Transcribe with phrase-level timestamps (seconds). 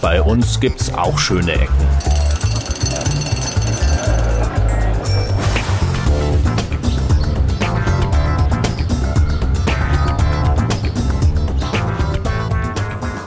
[0.00, 1.72] Bei uns gibt's auch schöne Ecken.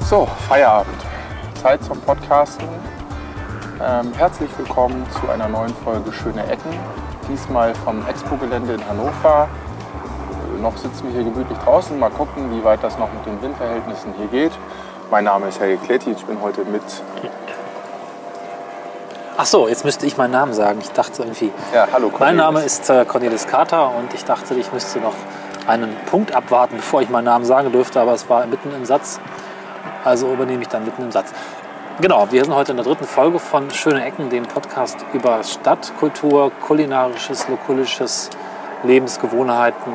[0.10, 0.96] So, Feierabend.
[1.62, 2.68] Zeit zum Podcasten.
[3.82, 6.72] Ähm, herzlich willkommen zu einer neuen Folge Schöne Ecken.
[7.30, 9.48] Diesmal vom Expo-Gelände in Hannover.
[10.58, 11.98] Äh, Noch sitzen wir hier gemütlich draußen.
[12.00, 14.52] Mal gucken, wie weit das noch mit den Windverhältnissen hier geht.
[15.12, 16.12] Mein Name ist Helge Kletti.
[16.12, 16.84] Ich bin heute mit.
[19.38, 20.80] Ach so, jetzt müsste ich meinen Namen sagen.
[20.82, 21.52] Ich dachte irgendwie.
[21.74, 22.80] Ja, hallo Mein Name Cornelis.
[22.80, 25.16] ist äh, Cornelis Carter und ich dachte, ich müsste noch
[25.66, 29.20] einen Punkt abwarten, bevor ich meinen Namen sagen dürfte, aber es war mitten im Satz.
[30.04, 31.32] Also übernehme ich dann mitten im Satz.
[32.02, 36.52] Genau, wir sind heute in der dritten Folge von Schöne Ecken, dem Podcast über Stadtkultur,
[36.66, 38.30] kulinarisches, lokulisches,
[38.84, 39.92] Lebensgewohnheiten,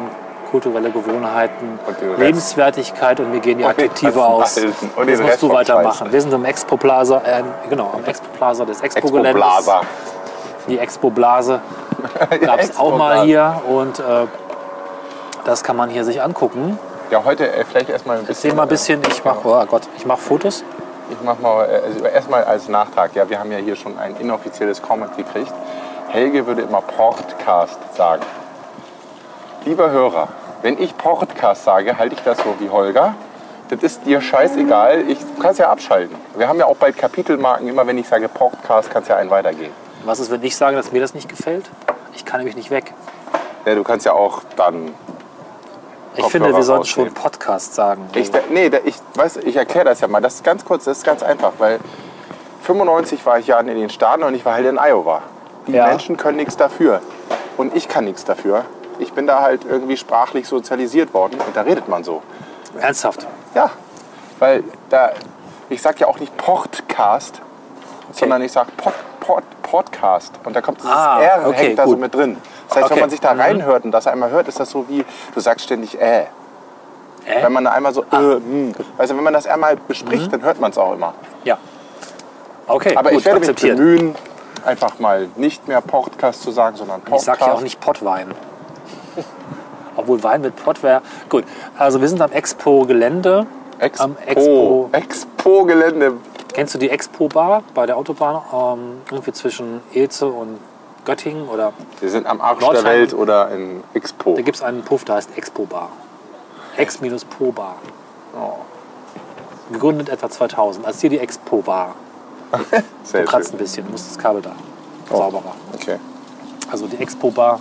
[0.55, 2.17] kulturelle Gewohnheiten, Und.
[2.17, 4.57] Lebenswertigkeit und mir gehen die Adjektive aus.
[4.95, 6.13] Und Jetzt musst Rest du weitermachen.
[6.13, 9.43] Wir sind im Expo Plaza, äh, genau, am Expo Plaza des Expo-Geländes.
[9.43, 9.81] Expo-Blaser.
[10.69, 11.61] Die Expo-Blase
[12.41, 14.03] gab es auch mal hier und äh,
[15.45, 16.79] das kann man hier sich angucken.
[17.11, 18.51] Ja, heute äh, vielleicht erstmal ein bisschen.
[18.51, 20.63] Erzähl mal ein bisschen, ich mache, oh Gott, ich mache Fotos.
[21.11, 23.17] Ich mach mal äh, also erstmal als Nachtrag.
[23.17, 25.53] Ja, wir haben ja hier schon ein inoffizielles Comment gekriegt.
[26.11, 28.23] Helge würde immer Podcast sagen.
[29.67, 30.29] Lieber Hörer,
[30.65, 33.15] wenn ich Podcast sage, halte ich das so wie Holger.
[33.69, 35.05] Das ist dir scheißegal.
[35.11, 36.17] Ich, du kannst ja abschalten.
[36.37, 37.69] Wir haben ja auch bald Kapitelmarken.
[37.69, 39.71] Immer wenn ich sage Podcast, kannst ja einen weitergehen.
[40.07, 41.69] Was ist, wenn ich sage, dass mir das nicht gefällt?
[42.15, 42.95] Ich kann nämlich nicht weg.
[43.67, 44.95] Ja, du kannst ja auch dann.
[46.15, 47.13] Ich Kopfhörer finde, wir sollten schon.
[47.13, 48.09] Podcast sagen.
[48.15, 50.23] Ich, nee, ich, weiß, ich erkläre das ja mal.
[50.23, 51.79] Das ist ganz kurz, das ist ganz einfach, weil
[52.63, 55.21] 95 war ich ja in den Staaten und ich war halt in Iowa.
[55.67, 55.89] Die Ja.
[55.89, 57.03] Menschen können nichts dafür
[57.59, 58.65] und ich kann nichts dafür.
[58.99, 62.23] Ich bin da halt irgendwie sprachlich sozialisiert worden und da redet man so.
[62.81, 63.27] Ernsthaft.
[63.55, 63.71] Ja,
[64.39, 65.13] weil da,
[65.69, 67.41] ich sag ja auch nicht Podcast,
[68.13, 71.85] sondern ich sag Pod, Pod, Podcast und da kommt dieses Ah, R okay, hängt da
[71.85, 72.01] so gut.
[72.01, 72.37] mit drin.
[72.69, 72.95] Das heißt, Okay.
[72.95, 73.41] wenn man sich da Mhm.
[73.41, 75.05] reinhört und das einmal hört, ist das so wie,
[75.35, 76.23] du sagst ständig äh.
[76.23, 76.27] Äh?
[77.43, 78.19] Wenn man da einmal so, Ah.
[78.21, 78.75] äh, mh.
[78.99, 81.15] also wenn man das einmal bespricht, dann hört man es auch immer.
[81.45, 81.59] Ja.
[82.67, 83.77] Okay, Aber gut, ich werde mich akzeptiert.
[83.77, 84.15] bemühen,
[84.65, 87.25] einfach mal nicht mehr Podcast zu sagen, sondern Ich Podcast.
[87.27, 88.33] sage ja auch nicht Pottwein.
[89.97, 91.03] Obwohl Wein mit Pott wäre.
[91.29, 91.45] Gut,
[91.79, 93.47] also wir sind am Expo-Gelände.
[93.79, 94.05] Expo.
[94.05, 94.89] Am Expo.
[94.93, 96.15] Expo-Gelände.
[96.53, 98.43] Kennst du die Expo-Bar bei der Autobahn?
[98.53, 100.59] Ähm, irgendwie zwischen Ilze und
[101.05, 102.85] Göttingen oder Wir sind am Arsch Nordheim.
[102.85, 104.35] der Welt oder in Expo.
[104.35, 105.91] Da gibt es einen Puff, der heißt Expo Bar.
[106.77, 107.77] Ex-Po Bar.
[108.35, 108.59] Oh,
[109.73, 111.95] Gegründet etwa 2000, als hier die Expo war.
[113.03, 114.53] sehr Du kratzt ein bisschen, du musst das Kabel da.
[115.11, 115.17] Oh.
[115.17, 115.55] Sauberer.
[115.73, 115.99] Okay.
[116.71, 117.61] Also die Expo Bar.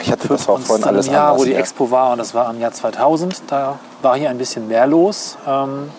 [0.00, 1.58] Ich hatte das auch vorhin alles Jahr, anders wo die hier.
[1.60, 5.36] Expo war, und das war im Jahr 2000, da war hier ein bisschen mehr los.
[5.46, 5.90] Ähm,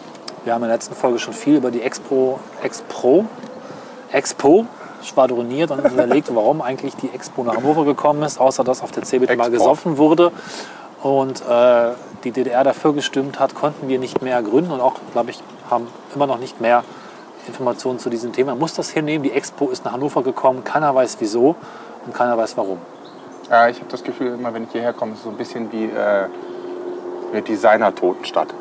[0.44, 3.25] wir haben in der letzten Folge schon viel über die Expo, Expro,
[4.12, 4.66] Expo
[5.03, 9.03] schwadroniert und überlegt, warum eigentlich die Expo nach Hannover gekommen ist, außer dass auf der
[9.03, 10.31] CeBIT mal gesoffen wurde
[11.03, 11.91] und äh,
[12.24, 15.88] die DDR dafür gestimmt hat, konnten wir nicht mehr gründen und auch, glaube ich, haben
[16.16, 16.84] immer noch nicht mehr
[17.47, 18.52] Informationen zu diesem Thema.
[18.52, 21.56] Man muss das hinnehmen, die Expo ist nach Hannover gekommen, keiner weiß wieso
[22.06, 22.79] und keiner weiß warum.
[23.50, 25.72] Ja, ich habe das Gefühl, immer wenn ich hierher komme, ist es so ein bisschen
[25.72, 26.25] wie äh,
[27.31, 28.53] eine Designer-Totenstadt.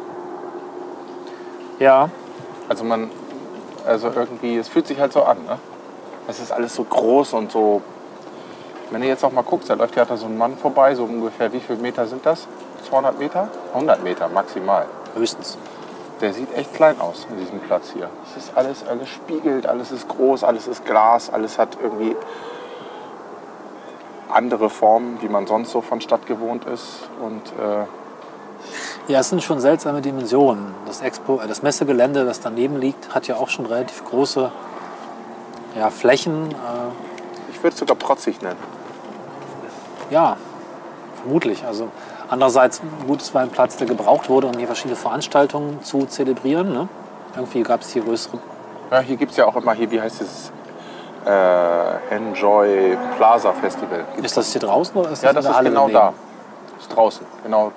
[1.78, 2.08] Ja,
[2.68, 3.10] Also man,
[3.86, 5.58] also irgendwie, es fühlt sich halt so an, ne?
[6.28, 7.82] Es ist alles so groß und so.
[8.90, 11.04] Wenn du jetzt auch mal guckst, da läuft ja da so ein Mann vorbei, so
[11.04, 12.46] ungefähr, wie viele Meter sind das?
[12.88, 13.48] 200 Meter?
[13.74, 14.86] 100 Meter maximal.
[15.14, 15.58] höchstens.
[16.20, 18.08] Der sieht echt klein aus in diesem Platz hier.
[18.24, 22.16] Es ist alles, alles spiegelt, alles ist groß, alles ist Glas, alles hat irgendwie
[24.30, 27.08] andere Formen, wie man sonst so von Stadt gewohnt ist.
[27.20, 27.84] Und äh,
[29.08, 30.74] Ja, es sind schon seltsame Dimensionen.
[30.86, 34.50] Das, Expo, äh, das Messegelände, das daneben liegt, hat ja auch schon relativ große
[35.78, 36.50] ja, Flächen.
[36.50, 38.58] Äh, ich würde es sogar protzig nennen.
[40.10, 40.36] ja,
[41.22, 41.64] vermutlich.
[41.64, 41.88] Also
[42.28, 46.72] andererseits, gut, es war ein Platz, der gebraucht wurde, um hier verschiedene Veranstaltungen zu zelebrieren.
[46.72, 46.88] Ne?
[47.36, 48.38] Irgendwie gab es hier größere.
[48.90, 50.52] Ja, hier gibt es ja auch immer, hier, wie heißt es?
[51.26, 54.04] Äh, Enjoy Plaza Festival.
[54.14, 56.00] Gibt's Ist das hier draußen oder ist ja, das das in der ist Halle genau
[56.00, 56.16] daneben?
[56.72, 56.78] da.
[56.78, 57.72] Ist draußen, genau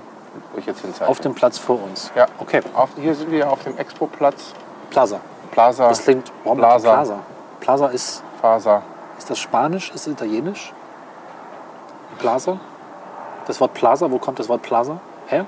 [0.54, 1.10] wo ich jetzt hinzeige.
[1.10, 2.12] Auf dem Platz vor uns.
[2.16, 4.54] ja, Okay, auf, hier sind wir auf dem Expo-Platz.
[4.92, 5.20] Plaza.
[5.52, 6.94] Plaza, Das klingt warum Plaza.
[6.94, 7.20] Plaza.
[7.60, 8.84] Plaza ist, Faser.
[9.18, 10.72] ist das Spanisch, ist es Italienisch?
[12.20, 12.58] Plaza?
[13.48, 15.46] Das Wort Plaza, wo kommt das Wort Plaza her?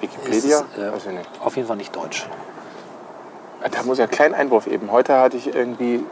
[0.00, 0.58] Wikipedia?
[0.60, 1.28] Ist äh, Weiß ich nicht.
[1.44, 2.26] Auf jeden Fall nicht Deutsch.
[3.60, 4.92] Da muss ich einen kleinen Einwurf eben.
[4.92, 6.04] Heute hatte ich irgendwie,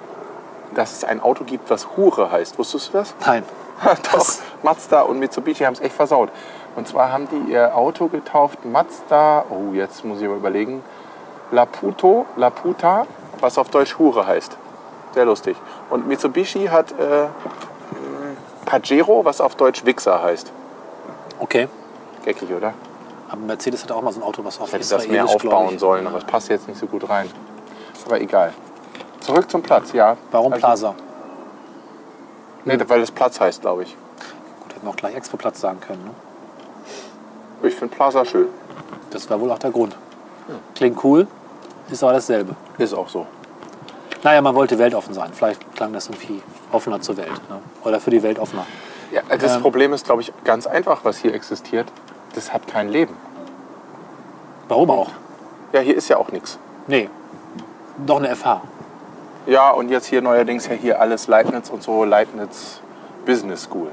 [0.74, 2.58] dass es ein Auto gibt, was Hure heißt.
[2.58, 3.14] Wusstest du das?
[3.24, 3.44] Nein.
[4.12, 4.26] Doch,
[4.62, 6.30] Mazda und Mitsubishi haben es echt versaut.
[6.76, 10.82] Und zwar haben die ihr Auto getauft Mazda, oh, jetzt muss ich mal überlegen,
[11.50, 13.06] Laputo, Laputa,
[13.40, 14.56] was auf Deutsch Hure heißt.
[15.14, 15.56] Sehr lustig.
[15.88, 17.26] Und Mitsubishi hat äh,
[18.66, 20.52] Pajero, was auf Deutsch Wichser heißt.
[21.38, 21.68] Okay.
[22.24, 22.74] Geckig, oder?
[23.28, 26.06] Aber Mercedes hat auch mal so ein Auto, was auf hätte das mehr aufbauen sollen,
[26.06, 27.28] aber es passt jetzt nicht so gut rein.
[28.04, 28.52] Aber egal.
[29.20, 30.16] Zurück zum Platz, ja.
[30.30, 30.94] Warum Also- Plaza?
[32.64, 33.96] Nee, weil es Platz heißt, glaube ich.
[34.62, 36.04] Gut, hätten wir auch gleich Expo-Platz sagen können.
[36.04, 37.68] Ne?
[37.68, 38.48] Ich finde Plaza schön.
[39.10, 39.96] Das war wohl auch der Grund.
[40.74, 41.26] Klingt cool,
[41.90, 42.54] ist aber dasselbe.
[42.78, 43.26] Ist auch so.
[44.22, 45.30] Naja, man wollte weltoffen sein.
[45.32, 47.30] Vielleicht klang das irgendwie offener zur Welt.
[47.48, 47.60] Ne?
[47.84, 48.66] Oder für die Welt offener.
[49.12, 49.62] Ja, das Ähm.
[49.62, 51.86] Problem ist, glaube ich, ganz einfach, was hier existiert.
[52.36, 53.16] Das hat kein Leben.
[54.68, 55.08] Warum auch?
[55.72, 56.58] Ja, hier ist ja auch nichts.
[56.86, 57.08] Nee.
[58.06, 58.60] Doch eine FH.
[59.46, 62.80] Ja, und jetzt hier neuerdings ja hier alles Leibniz und so, Leibniz
[63.24, 63.88] Business School.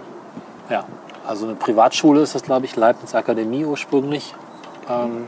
[0.70, 0.84] Ja.
[1.26, 4.36] Also eine Privatschule ist das, glaube ich, Leibniz Akademie ursprünglich.
[4.90, 5.28] Ähm,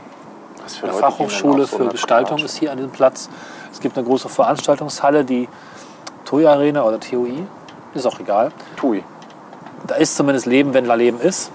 [0.62, 3.30] Was für eine Leute Fachhochschule so für Gestaltung ist hier an diesem Platz.
[3.72, 5.48] Es gibt eine große Veranstaltungshalle, die
[6.26, 7.46] TUI Arena oder TUI.
[7.94, 8.52] Ist auch egal.
[8.76, 9.02] Tui.
[9.86, 11.50] Da ist zumindest Leben, wenn da Leben ist.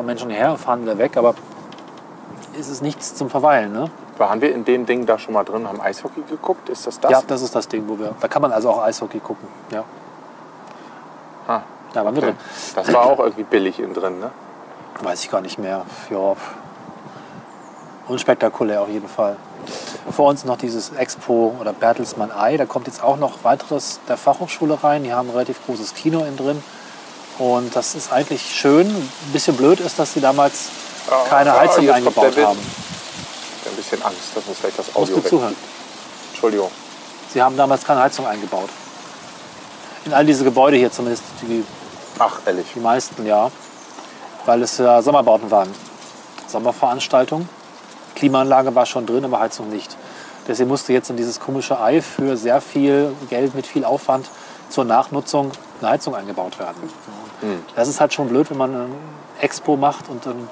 [0.00, 1.34] Kommen Menschen hierher und fahren wieder weg, aber
[2.58, 3.70] ist es nichts zum Verweilen.
[3.70, 3.90] Ne?
[4.16, 6.70] Waren wir in dem Ding da schon mal drin, haben Eishockey geguckt?
[6.70, 7.10] Ist das das?
[7.10, 8.14] Ja, das ist das Ding, wo wir.
[8.18, 9.46] Da kann man also auch Eishockey gucken.
[9.70, 9.84] Ja,
[11.46, 11.60] Ah,
[11.92, 12.32] da waren wir okay.
[12.32, 12.74] drin.
[12.76, 14.30] Das war auch irgendwie billig innen drin, ne?
[15.02, 15.84] Weiß ich gar nicht mehr.
[16.08, 16.34] Ja.
[18.08, 19.36] Unspektakulär auf jeden Fall.
[20.10, 22.56] Vor uns noch dieses Expo oder Bertelsmann Ei.
[22.56, 25.04] Da kommt jetzt auch noch weiteres der Fachhochschule rein.
[25.04, 26.62] Die haben ein relativ großes Kino innen drin.
[27.40, 28.86] Und das ist eigentlich schön.
[28.86, 30.68] Ein bisschen blöd ist, dass sie damals
[31.10, 32.36] Ja, keine ja, Heizung eingebaut haben.
[32.36, 35.56] Ich hab ein bisschen Angst, dass uns vielleicht das Musst Audio du zuhören.
[36.32, 36.70] Entschuldigung.
[37.32, 38.68] Sie haben damals keine Heizung eingebaut.
[40.04, 41.64] In all diese Gebäude hier zumindest, die,
[42.18, 42.66] Ach, ehrlich.
[42.74, 43.50] die meisten, ja.
[44.44, 45.72] Weil es ja Sommerbauten waren.
[46.46, 47.48] Sommerveranstaltung.
[48.16, 49.96] Klimaanlage war schon drin, aber Heizung nicht.
[50.46, 54.26] Deswegen musste jetzt in dieses komische Ei für sehr viel Geld mit viel Aufwand
[54.68, 56.76] zur Nachnutzung eine Heizung eingebaut werden.
[57.74, 58.88] Das ist halt schon blöd, wenn man eine
[59.40, 60.48] Expo macht und dann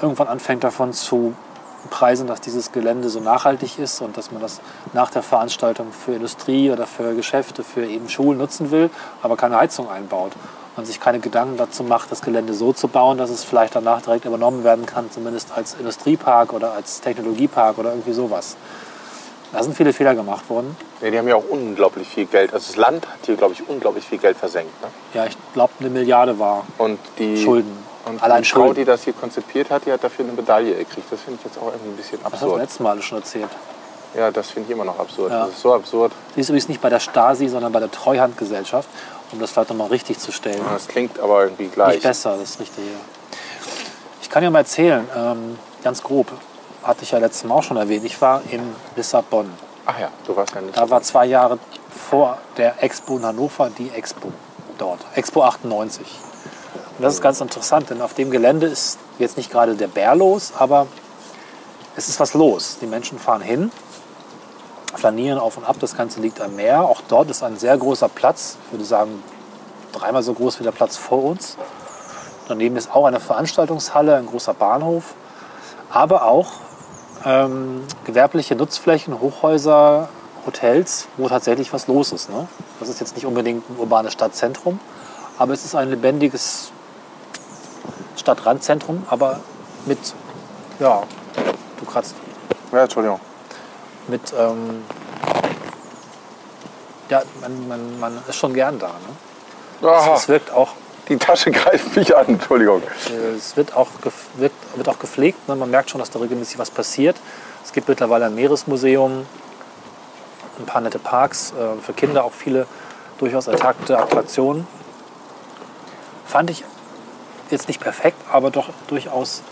[0.00, 1.34] irgendwann anfängt davon zu
[1.90, 4.60] preisen, dass dieses Gelände so nachhaltig ist und dass man das
[4.92, 8.90] nach der Veranstaltung für Industrie oder für Geschäfte, für eben Schulen nutzen will,
[9.22, 10.32] aber keine Heizung einbaut
[10.76, 14.00] und sich keine Gedanken dazu macht, das Gelände so zu bauen, dass es vielleicht danach
[14.00, 18.56] direkt übernommen werden kann, zumindest als Industriepark oder als Technologiepark oder irgendwie sowas.
[19.52, 20.74] Da sind viele Fehler gemacht worden.
[21.00, 22.54] Nee, die haben ja auch unglaublich viel Geld.
[22.54, 24.80] Also das Land hat hier, glaube ich, unglaublich viel Geld versenkt.
[24.82, 24.88] Ne?
[25.12, 27.76] Ja, ich glaube, eine Milliarde war Und die, Schulden.
[28.06, 28.74] Und Allein die Frau, Schulden.
[28.76, 31.06] die das hier konzipiert hat, die hat dafür eine Medaille gekriegt.
[31.10, 32.60] Das finde ich jetzt auch irgendwie ein bisschen Das hast du absurd.
[32.62, 33.50] letztes Mal schon erzählt.
[34.16, 35.30] Ja, das finde ich immer noch absurd.
[35.30, 35.40] Ja.
[35.46, 36.12] Das ist so absurd.
[36.34, 38.88] Sie ist übrigens nicht bei der Stasi, sondern bei der Treuhandgesellschaft,
[39.32, 40.60] um das vielleicht nochmal richtig zu stellen.
[40.72, 41.94] Das klingt aber irgendwie gleich.
[41.94, 42.86] Nicht besser, das Richtige.
[44.20, 46.26] Ich kann ja mal erzählen, ähm, ganz grob,
[46.82, 48.04] hatte ich ja letztes Mal auch schon erwähnt.
[48.04, 48.60] Ich war in
[48.96, 49.50] Lissabon.
[49.86, 50.76] Ach ja, du warst ja nicht.
[50.76, 51.58] Da war zwei Jahre
[52.10, 54.32] vor der Expo in Hannover die Expo
[54.78, 55.00] dort.
[55.14, 56.06] Expo 98.
[56.98, 60.14] Und das ist ganz interessant, denn auf dem Gelände ist jetzt nicht gerade der Bär
[60.14, 60.86] los, aber
[61.96, 62.78] es ist was los.
[62.80, 63.72] Die Menschen fahren hin,
[64.94, 65.76] flanieren auf und ab.
[65.80, 66.82] Das Ganze liegt am Meer.
[66.82, 68.56] Auch dort ist ein sehr großer Platz.
[68.66, 69.22] Ich würde sagen,
[69.92, 71.56] dreimal so groß wie der Platz vor uns.
[72.48, 75.14] Daneben ist auch eine Veranstaltungshalle, ein großer Bahnhof,
[75.90, 76.48] aber auch
[77.24, 80.08] ähm, gewerbliche Nutzflächen, Hochhäuser,
[80.46, 82.28] Hotels, wo tatsächlich was los ist.
[82.30, 82.48] Ne?
[82.80, 84.80] Das ist jetzt nicht unbedingt ein urbanes Stadtzentrum,
[85.38, 86.72] aber es ist ein lebendiges
[88.16, 89.40] Stadtrandzentrum, aber
[89.86, 89.98] mit,
[90.78, 91.02] ja,
[91.78, 92.14] du kratzt,
[92.72, 93.20] Ja, Entschuldigung.
[94.08, 94.82] mit, ähm,
[97.08, 98.88] ja, man, man, man ist schon gern da.
[99.80, 99.88] Ne?
[99.88, 100.70] Aha, Es wirkt auch
[101.08, 102.26] die Tasche greift mich an.
[102.26, 102.82] Entschuldigung.
[103.36, 103.88] Es wird auch,
[104.36, 105.48] wird, wird auch gepflegt.
[105.48, 105.56] Ne?
[105.56, 107.16] Man merkt schon, dass da regelmäßig was passiert.
[107.64, 109.26] Es gibt mittlerweile ein Meeresmuseum,
[110.58, 112.66] ein paar nette Parks, äh, für Kinder auch viele
[113.18, 114.66] durchaus ertagte Attraktionen.
[116.26, 116.64] Fand ich
[117.50, 119.42] jetzt nicht perfekt, aber doch durchaus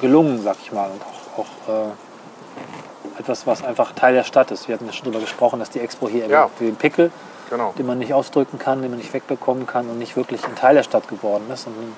[0.00, 0.90] gelungen, sag ich mal.
[0.90, 1.90] Und auch, auch äh,
[3.18, 4.68] etwas, was einfach Teil der Stadt ist.
[4.68, 6.44] Wir hatten ja schon darüber gesprochen, dass die Expo hier Ja.
[6.44, 7.10] eben wie ein Pickel
[7.50, 7.74] Genau.
[7.76, 10.74] den man nicht ausdrücken kann, den man nicht wegbekommen kann und nicht wirklich ein Teil
[10.76, 11.66] der Stadt geworden ist.
[11.66, 11.92] Und in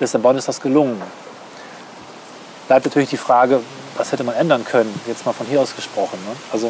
[0.00, 1.00] Lissabon ist das gelungen.
[2.66, 3.60] Bleibt natürlich die Frage,
[3.96, 6.18] was hätte man ändern können, jetzt mal von hier aus gesprochen.
[6.26, 6.34] Ne?
[6.52, 6.68] Also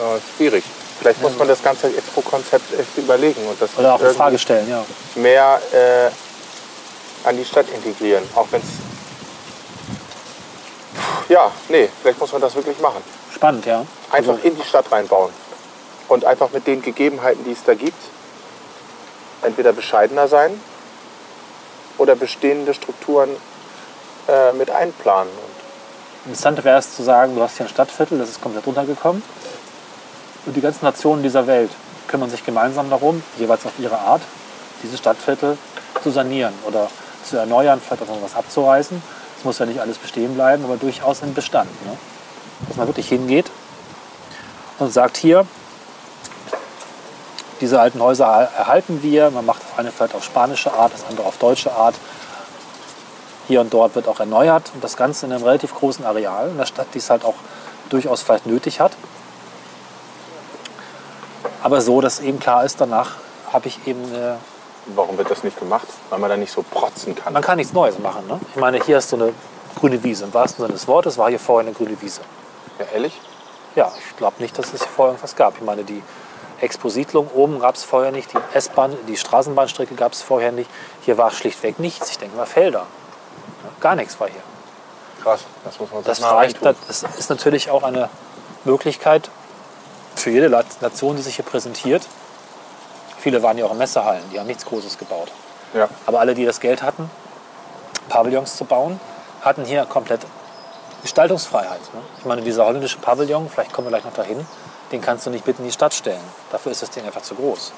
[0.00, 0.64] Äh, schwierig.
[1.00, 4.68] Vielleicht muss man das ganze Expo-Konzept echt überlegen und das oder auch in Frage stellen,
[4.68, 4.84] ja.
[5.14, 8.24] mehr äh, an die Stadt integrieren.
[8.34, 8.66] Auch wenn es.
[11.28, 13.02] Ja, nee, vielleicht muss man das wirklich machen.
[13.32, 13.84] Spannend, ja.
[14.10, 15.30] Einfach Also, in die Stadt reinbauen.
[16.08, 17.98] Und einfach mit den Gegebenheiten, die es da gibt,
[19.42, 20.58] entweder bescheidener sein
[21.98, 23.30] oder bestehende Strukturen
[24.26, 25.32] äh, mit einplanen.
[26.24, 29.22] Interessant wäre es zu sagen, du hast hier ein Stadtviertel, das ist komplett runtergekommen.
[30.46, 31.70] Und die ganzen Nationen dieser Welt
[32.06, 34.22] kümmern sich gemeinsam darum, jeweils auf ihre Art,
[34.82, 35.58] dieses Stadtviertel
[36.02, 36.88] zu sanieren oder
[37.22, 39.02] zu erneuern, vielleicht auch noch was abzureißen.
[39.38, 41.70] Es muss ja nicht alles bestehen bleiben, aber durchaus im Bestand.
[41.86, 41.96] Ne?
[42.66, 43.50] Dass man wirklich hingeht
[44.78, 45.46] und sagt, hier,
[47.60, 49.30] diese alten Häuser erhalten wir.
[49.30, 51.94] Man macht das eine vielleicht auf spanische Art, das andere auf deutsche Art.
[53.46, 56.58] Hier und dort wird auch erneuert und das Ganze in einem relativ großen Areal, in
[56.58, 57.36] der Stadt, die es halt auch
[57.88, 58.92] durchaus vielleicht nötig hat.
[61.62, 63.12] Aber so, dass eben klar ist, danach
[63.52, 64.38] habe ich eben eine
[64.94, 65.86] Warum wird das nicht gemacht?
[66.10, 67.32] Weil man da nicht so protzen kann.
[67.32, 68.26] Man kann nichts Neues machen.
[68.26, 68.40] Ne?
[68.54, 69.32] Ich meine, hier hast du eine
[69.78, 70.24] grüne Wiese.
[70.24, 72.20] Im wahrsten Sinne des Wortes war hier vorher eine grüne Wiese.
[72.78, 73.20] Ja, ehrlich?
[73.74, 75.56] Ja, ich glaube nicht, dass es hier vorher irgendwas gab.
[75.56, 76.02] Ich meine, die
[76.60, 80.68] Expositlung oben gab es vorher nicht, die S-Bahn, die Straßenbahnstrecke gab es vorher nicht.
[81.02, 82.10] Hier war schlichtweg nichts.
[82.10, 82.86] Ich denke mal Felder.
[83.80, 84.40] Gar nichts war hier.
[85.22, 88.08] Krass, das muss man Das, reicht, das ist natürlich auch eine
[88.64, 89.30] Möglichkeit
[90.16, 92.06] für jede Nation, die sich hier präsentiert.
[93.18, 95.30] Viele waren ja auch in Messehallen, die haben nichts Großes gebaut.
[95.74, 95.88] Ja.
[96.06, 97.10] Aber alle, die das Geld hatten,
[98.08, 99.00] Pavillons zu bauen,
[99.42, 100.20] hatten hier komplett
[101.02, 101.80] Gestaltungsfreiheit.
[101.94, 102.00] Ne?
[102.18, 104.46] Ich meine, dieser holländische Pavillon, vielleicht kommen wir gleich noch dahin,
[104.92, 106.20] den kannst du nicht mitten in die Stadt stellen.
[106.50, 107.72] Dafür ist das Ding einfach zu groß.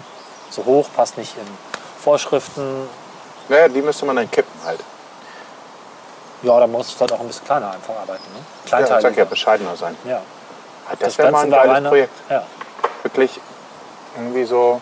[0.51, 1.47] Zu hoch, passt nicht in
[2.03, 2.89] Vorschriften.
[3.49, 4.81] Naja, die müsste man dann kippen halt.
[6.43, 8.25] Ja, da musst du halt auch ein bisschen kleiner einfach arbeiten.
[8.33, 8.39] Ne?
[8.39, 9.09] Ja, ich Kleinteiliger.
[9.09, 9.97] sag ja, bescheidener sein.
[10.05, 10.23] ja.
[10.99, 12.13] Das, wäre mal ein geiles Projekt.
[12.29, 12.43] Ja.
[13.05, 13.41] Wirklich
[14.17, 14.81] irgendwie so,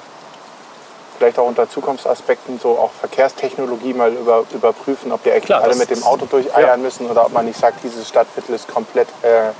[1.18, 5.74] vielleicht auch unter Zukunftsaspekten, so auch Verkehrstechnologie mal über, überprüfen, ob die eigentlich Klar, alle
[5.74, 6.76] mit dem ist- Auto durcheiern ja.
[6.76, 9.50] müssen oder ob man nicht sagt, dieses Stadtviertel ist komplett äh,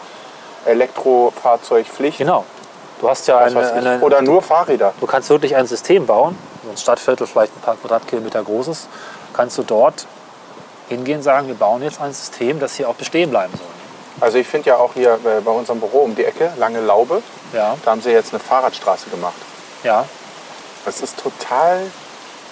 [0.71, 2.19] Elektrofahrzeugpflicht.
[2.19, 2.45] Genau.
[3.01, 4.93] Du hast ja eine, eine, Oder nur Fahrräder.
[5.01, 8.89] Du kannst wirklich ein System bauen, so ein Stadtviertel, vielleicht ein paar Quadratkilometer großes,
[9.35, 10.07] kannst du dort
[10.89, 13.67] hingehen und sagen, wir bauen jetzt ein System, das hier auch bestehen bleiben soll.
[14.21, 17.23] Also ich finde ja auch hier äh, bei unserem Büro um die Ecke, Lange Laube,
[17.53, 19.37] Ja, da haben sie jetzt eine Fahrradstraße gemacht.
[19.85, 20.05] ja,
[20.85, 21.83] Das ist total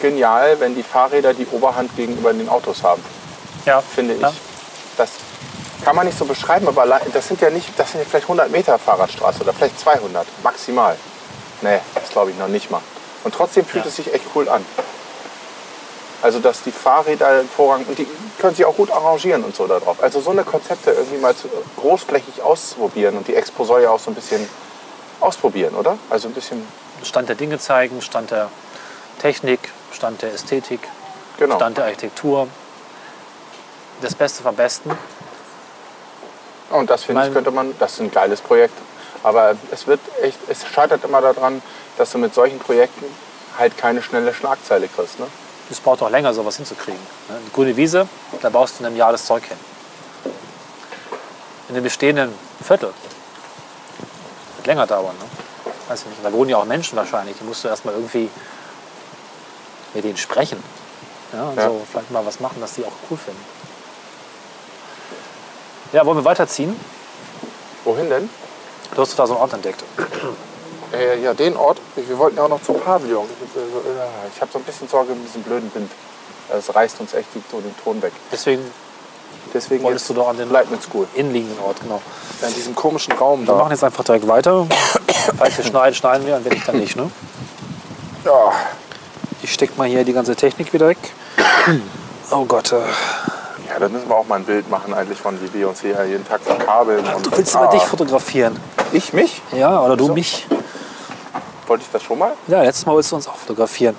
[0.01, 3.03] genial, wenn die Fahrräder die Oberhand gegenüber den Autos haben.
[3.65, 3.81] ja.
[3.81, 4.21] finde ich.
[4.21, 4.33] Ja.
[4.97, 5.11] Das
[5.85, 8.51] kann man nicht so beschreiben, aber das sind ja nicht, das sind ja vielleicht 100
[8.51, 10.97] Meter Fahrradstraße oder vielleicht 200 maximal.
[11.63, 12.81] Nee, das glaube ich noch nicht mal.
[13.25, 13.89] Und trotzdem fühlt Ja.
[13.89, 14.65] es sich echt cool an.
[16.23, 18.07] Also dass die Fahrräder Vorrang und die
[18.39, 20.03] können sich auch gut arrangieren und so darauf.
[20.03, 24.01] Also so eine Konzepte irgendwie mal zu, großflächig auszuprobieren und die Expo soll ja auch
[24.01, 24.49] so ein bisschen
[25.21, 25.99] ausprobieren, oder?
[26.11, 26.67] Also ein bisschen
[27.03, 28.51] Stand der Dinge zeigen, Stand der
[29.21, 29.61] Technik,
[29.93, 30.81] Stand der Ästhetik,
[31.39, 31.57] genau.
[31.57, 32.49] Stand der Architektur.
[34.03, 34.91] Das Beste vom Besten.
[36.71, 38.75] Und das finde ich, könnte man, das ist ein geiles Projekt.
[39.23, 41.63] Aber es wird echt, es scheitert immer daran,
[41.97, 43.07] dass du mit solchen Projekten
[43.59, 45.19] halt keine schnelle Schlagzeile kriegst.
[45.19, 45.27] Ne?
[45.71, 47.01] Es braucht auch länger, sowas hinzukriegen.
[47.29, 47.37] ne?
[47.37, 48.09] Eine grüne Wiese,
[48.43, 49.57] da baust du in einem Jahr das Zeug hin.
[51.69, 52.93] In dem bestehenden Viertel
[54.57, 55.17] wird länger dauern.
[55.19, 55.25] Ne?
[55.89, 56.25] Weiß ich nicht.
[56.25, 57.37] Da wohnen ja auch Menschen wahrscheinlich.
[57.39, 58.29] Die musst du erstmal irgendwie
[59.95, 60.63] mit denen sprechen.
[61.33, 61.69] Ja, und Ja.
[61.69, 63.45] so vielleicht mal was machen, dass die auch cool finden.
[65.93, 66.79] Ja, wollen wir weiterziehen?
[67.85, 68.29] Wohin denn?
[68.95, 69.83] Du hast da so einen Ort entdeckt.
[70.93, 71.79] Äh, ja, den Ort.
[71.97, 73.27] Wir wollten ja auch noch zum Pavillon.
[73.45, 75.91] Ich, äh, äh, habe so ein bisschen Sorge um diesen blöden Wind.
[76.57, 77.45] Es reißt uns echt den
[77.83, 78.13] Ton weg.
[78.33, 78.63] Deswegen
[79.55, 81.07] Deswegen Wolltest du doch an den- Leibniz School.
[81.15, 82.03] innenliegenden Ort, genau.
[82.47, 83.55] In diesem komischen Raum Wir da.
[83.55, 84.67] machen jetzt einfach direkt weiter.
[85.39, 86.97] Falls wir schneiden, schneiden wir und wenn nicht, dann nicht.
[86.97, 87.11] Ne?
[88.25, 88.53] Ja.
[89.43, 90.99] Ich steck mal hier die ganze Technik wieder weg.
[92.31, 92.73] Oh Gott.
[92.73, 92.77] Äh.
[93.69, 96.05] ja, dann müssen wir auch mal ein Bild machen eigentlich von, wie wir uns hier
[96.07, 97.05] jeden Tag verkabeln.
[97.07, 98.59] Und, Du willst Ah, aber dich fotografieren.
[98.93, 99.43] Ich mich?
[99.53, 100.15] Ja, oder du Wieso?
[100.15, 100.47] mich.
[101.67, 102.33] Wollte ich das schon mal?
[102.47, 103.97] Ja, letztes Mal wolltest du uns auch fotografieren.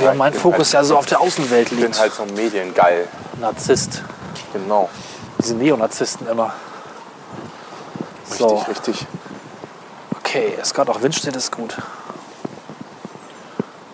[0.00, 2.00] Ja, Ja, mein Fokus halt- ja so auf der Außenwelt Ich bin liegt.
[2.00, 3.08] halt so mediengeil.
[3.40, 4.02] Narzisst.
[4.52, 4.88] Genau.
[5.40, 6.52] Diese Neonazisten immer.
[8.30, 9.06] Richtig, So, richtig.
[10.32, 11.76] Okay, ist gerade auch Windstill, ist gut.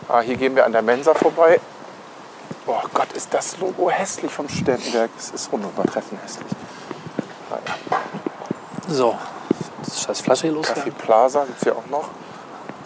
[0.08, 1.60] Ah, hier gehen wir an der Mensa vorbei.
[2.66, 5.10] Oh Gott, ist das Logo hässlich vom Studentenwerk.
[5.18, 6.46] Es ist unübertreffend hässlich.
[7.50, 8.00] Naja.
[8.88, 9.18] So,
[9.84, 10.92] das scheiß Flasche hier Café loswerden.
[10.92, 12.08] Plaza gibt es hier auch noch.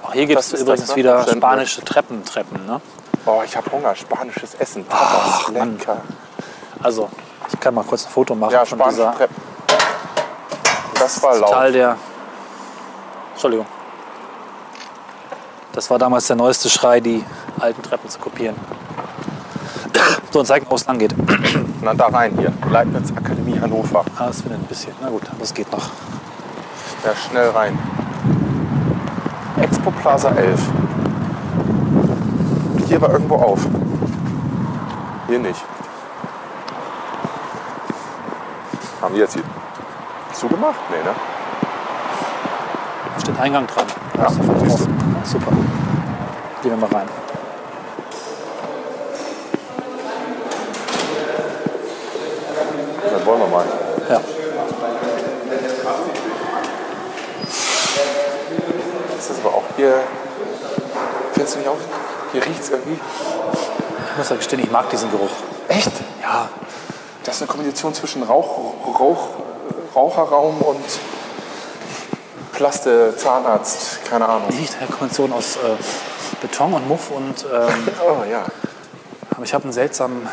[0.03, 2.67] Auch hier gibt es übrigens das, wieder spanische Treppen, Treppen.
[2.67, 2.81] Ne?
[3.27, 3.95] Oh, ich habe Hunger.
[3.95, 4.85] Spanisches Essen.
[4.89, 5.79] Ach, Tapas, Mann.
[5.79, 6.01] lecker.
[6.83, 7.09] Also,
[7.53, 9.37] ich kann mal kurz ein Foto machen Ja, von spanische dieser Treppen.
[10.99, 11.51] Das war laut.
[11.51, 11.97] Teil der.
[13.33, 13.67] Entschuldigung.
[15.73, 17.25] Das war damals der neueste Schrei, die
[17.59, 18.57] alten Treppen zu kopieren.
[20.31, 21.15] So, und zeig mal, wo es lang geht.
[21.83, 22.53] Na, da rein hier.
[22.71, 24.05] Leibniz Akademie Hannover.
[24.17, 24.95] Ah, das wird ein bisschen.
[25.03, 25.91] Na gut, das geht noch.
[27.05, 27.79] Ja, schnell rein.
[29.61, 30.61] Expo Plaza 11.
[32.89, 33.61] Hier war irgendwo auf.
[35.29, 35.63] Hier nicht.
[39.03, 39.43] Haben die jetzt hier
[40.33, 40.81] zugemacht?
[40.91, 41.15] Nee, ne?
[43.23, 43.87] Da steht Eingang dran.
[44.19, 44.29] Ja,
[45.23, 45.53] super.
[46.61, 47.09] Gehen wir mal rein.
[53.13, 53.65] Dann wollen wir mal.
[54.11, 54.21] Ja.
[59.17, 60.01] Das ist aber auch hier.
[61.35, 61.77] Findest du nicht auch?
[62.33, 62.99] Hier riecht es irgendwie.
[64.11, 65.31] Ich muss ja gestehen, ich mag diesen Geruch.
[65.69, 65.93] Echt?
[66.21, 66.49] Ja,
[67.23, 69.29] Das ist eine Kombination zwischen Rauch, Rauch,
[69.95, 70.85] Raucherraum und
[72.53, 74.49] Plaste, Zahnarzt, keine Ahnung.
[74.51, 75.61] die Kombination aus äh,
[76.41, 78.45] Beton und Muff und ähm, Oh ja.
[79.31, 80.29] aber ich habe einen seltsamen.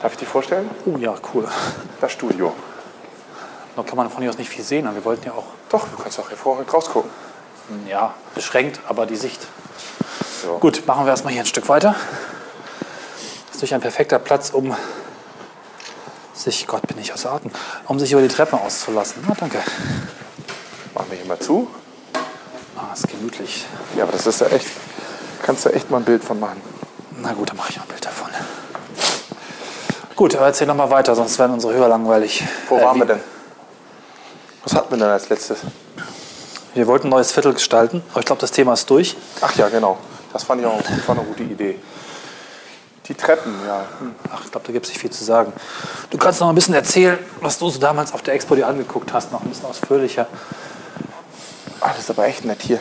[0.00, 0.68] Darf ich dir vorstellen?
[0.84, 1.46] Oh ja, cool.
[2.00, 2.52] Das Studio.
[3.76, 4.86] Da kann man von hier aus nicht viel sehen.
[4.86, 7.10] aber Wir wollten ja auch, Doch, du kannst auch hervorragend rausgucken.
[7.68, 9.46] hm, ja, beschränkt, aber die Sicht.
[10.42, 10.58] So.
[10.58, 11.94] Gut, machen wir erstmal hier ein Stück weiter.
[11.94, 14.74] Das ist natürlich ein perfekter Platz, um
[16.34, 17.52] sich, Gott, bin ich außer Atem,
[17.86, 19.24] um sich über die Treppe auszulassen.
[19.28, 19.58] Na, danke.
[21.48, 21.68] Machen wir hier mal zu.
[22.76, 23.66] Ah, ist gemütlich.
[23.96, 24.66] Ja, aber das ist ja echt.
[25.42, 26.60] Kannst du echt mal ein Bild von machen.
[27.20, 28.28] Na gut, dann mache ich auch ein Bild davon.
[30.16, 32.44] Gut, aber erzähl noch mal weiter, sonst werden unsere Hörer langweilig.
[32.68, 33.20] Wo Äh, waren wie- wir denn?
[34.64, 35.58] Was hatten wir denn als letztes?
[36.74, 39.16] Wir wollten ein neues Viertel gestalten, aber ich glaube, das Thema ist durch.
[39.40, 39.98] Ach ja, genau.
[40.32, 41.78] Das fand ich auch war eine gute Idee.
[43.08, 43.84] Die Treppen, ja.
[43.98, 44.14] Hm.
[44.32, 45.52] Ach, ich glaube, da gibt es nicht viel zu sagen.
[46.10, 49.12] Du kannst noch ein bisschen erzählen, was du so damals auf der Expo dir angeguckt
[49.12, 50.28] hast, noch ein bisschen ausführlicher.
[51.82, 52.78] Ah, das ist aber echt nett hier.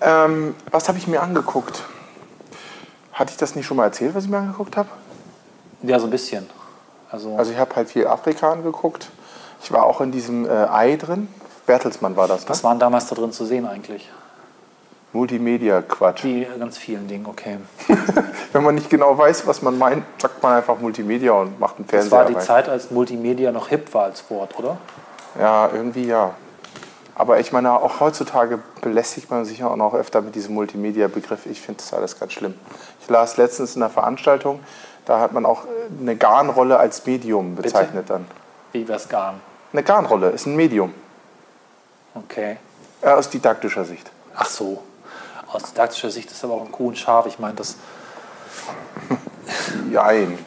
[0.00, 1.82] Ähm, was habe ich mir angeguckt?
[3.12, 4.88] Hatte ich das nicht schon mal erzählt, was ich mir angeguckt habe?
[5.82, 6.48] Ja, so ein bisschen.
[7.10, 9.10] Also, Also ich habe halt viel Afrika angeguckt.
[9.62, 11.28] Ich war auch in diesem äh, Ei drin.
[11.66, 12.48] Bertelsmann war das, ne?
[12.48, 14.10] was waren damals da drin zu sehen eigentlich?
[15.12, 16.22] Multimedia-Quatsch.
[16.22, 17.58] Die ganz vielen Dingen, okay.
[18.52, 21.86] Wenn man nicht genau weiß, was man meint, sagt man einfach Multimedia und macht einen
[21.86, 22.42] Das Fernseher war die rein.
[22.42, 24.78] Zeit, als Multimedia noch hip war als Wort, oder?
[25.38, 26.30] Ja, irgendwie ja.
[27.20, 31.44] Aber ich meine, auch heutzutage belästigt man sich ja auch noch öfter mit diesem Multimedia-Begriff.
[31.44, 32.54] Ich finde das alles ganz schlimm.
[33.02, 34.60] Ich las letztens in einer Veranstaltung,
[35.04, 35.68] da hat man auch äh,
[36.00, 38.24] eine Garnrolle als Medium bezeichnet dann.
[38.72, 39.38] Wie wär's Garn?
[39.70, 40.94] Eine Garnrolle ist ein Medium,
[42.14, 42.56] Okay.
[43.02, 44.10] äh, aus didaktischer Sicht.
[44.34, 44.82] Ach so.
[45.52, 47.26] Aus didaktischer Sicht ist aber auch ein Kuh und Schaf.
[47.26, 47.76] Ich meine, das
[49.92, 50.38] Jein.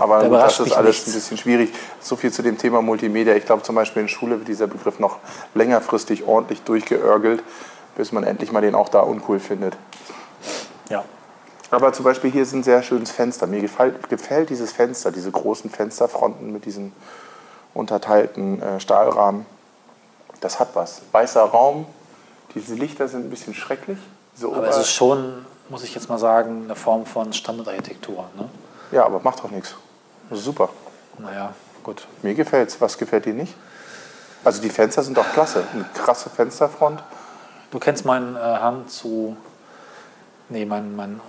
[0.00, 1.08] Aber Da das ist alles nichts.
[1.08, 1.72] ein bisschen schwierig.
[2.00, 3.34] So viel zu dem Thema Multimedia.
[3.34, 5.18] Ich glaube zum Beispiel in Schule wird dieser Begriff noch
[5.54, 7.42] längerfristig ordentlich durchgeörgelt,
[7.96, 9.76] bis man endlich mal den auch da uncool findet.
[10.88, 11.04] ja.
[11.70, 13.46] Aber zum Beispiel hier ist ein sehr schönes Fenster.
[13.46, 16.94] Mir gefällt, gefällt dieses Fenster, diese großen Fensterfronten mit diesen
[17.74, 19.44] unterteilten äh, Stahlrahmen.
[20.40, 21.02] Das hat was.
[21.12, 21.84] Weißer Raum,
[22.54, 23.98] diese Lichter sind ein bisschen schrecklich.
[24.34, 28.24] So Aber es ist schon, muss ich jetzt mal sagen, eine Form von Standardarchitektur.
[28.38, 28.48] Ne?
[28.92, 29.74] ja, aber macht doch nichts.
[30.30, 30.68] Super.
[31.18, 32.06] Naja, gut.
[32.22, 32.80] Mir gefällt's.
[32.80, 33.54] Was gefällt dir nicht?
[34.44, 35.64] Also die Fenster sind doch klasse.
[35.72, 37.02] Eine krasse Fensterfront.
[37.70, 39.36] Du kennst meinen äh, Hang zu.
[40.48, 41.20] Nee, mein, mein,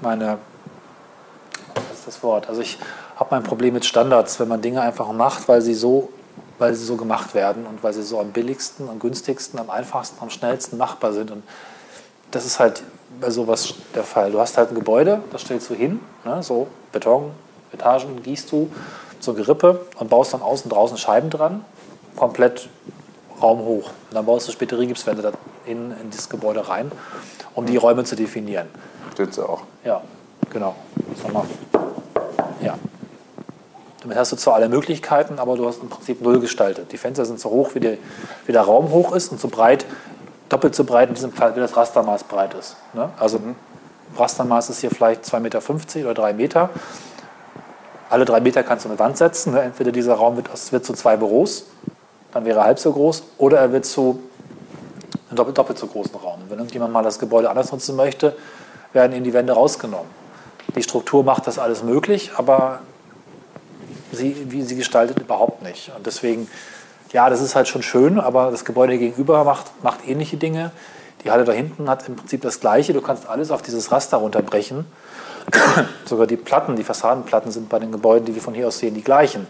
[0.00, 0.38] meine.
[1.74, 2.48] Was ist das Wort?
[2.48, 2.78] Also, ich
[3.16, 6.10] habe mein Problem mit Standards, wenn man Dinge einfach macht, weil sie so
[6.58, 10.16] weil sie so gemacht werden und weil sie so am billigsten, am günstigsten, am einfachsten,
[10.20, 11.30] am schnellsten machbar sind.
[11.30, 11.42] Und
[12.30, 12.82] das ist halt
[13.20, 14.32] bei sowas der Fall.
[14.32, 17.32] Du hast halt ein Gebäude, das stellst du hin, ne, so Beton,
[17.74, 18.70] Etagen gießt du,
[19.20, 21.64] so Gerippe und baust dann außen draußen Scheiben dran,
[22.16, 22.68] komplett
[23.40, 23.88] raumhoch.
[23.88, 25.32] Und dann baust du spätere Gipswände da
[25.66, 26.92] in, in dieses Gebäude rein,
[27.54, 28.68] um die Räume zu definieren.
[29.12, 29.62] Stimmt sie auch.
[29.84, 30.00] Ja,
[30.50, 30.74] genau.
[31.22, 31.44] Sag mal.
[32.60, 32.78] Ja.
[34.02, 36.92] Damit hast du zwar alle Möglichkeiten, aber du hast im Prinzip null gestaltet.
[36.92, 37.98] Die Fenster sind so hoch, wie, die,
[38.44, 39.86] wie der Raum hoch ist und so breit,
[40.50, 42.76] doppelt so breit in diesem Fall, wie das Rastermaß breit ist.
[42.92, 43.08] Ne?
[43.18, 43.40] Also
[44.16, 46.70] Rastermaß ist hier vielleicht 2,50 Meter oder 3 Meter.
[48.14, 49.54] Alle drei Meter kannst du eine Wand setzen.
[49.54, 49.62] Ne?
[49.62, 51.64] Entweder dieser Raum wird, wird zu zwei Büros,
[52.32, 54.20] dann wäre er halb so groß, oder er wird zu
[55.28, 56.38] einem doppelt, doppelt so großen Raum.
[56.48, 58.36] Wenn irgendjemand mal das Gebäude anders nutzen möchte,
[58.92, 60.06] werden ihm die Wände rausgenommen.
[60.76, 62.78] Die Struktur macht das alles möglich, aber
[64.12, 65.90] sie, wie sie gestaltet, überhaupt nicht.
[65.96, 66.48] Und deswegen,
[67.12, 70.70] ja, das ist halt schon schön, aber das Gebäude gegenüber macht, macht ähnliche Dinge.
[71.24, 72.92] Die Halle da hinten hat im Prinzip das Gleiche.
[72.92, 74.86] Du kannst alles auf dieses Raster runterbrechen.
[76.04, 78.94] Sogar die Platten, die Fassadenplatten sind bei den Gebäuden, die wir von hier aus sehen,
[78.94, 79.46] die gleichen.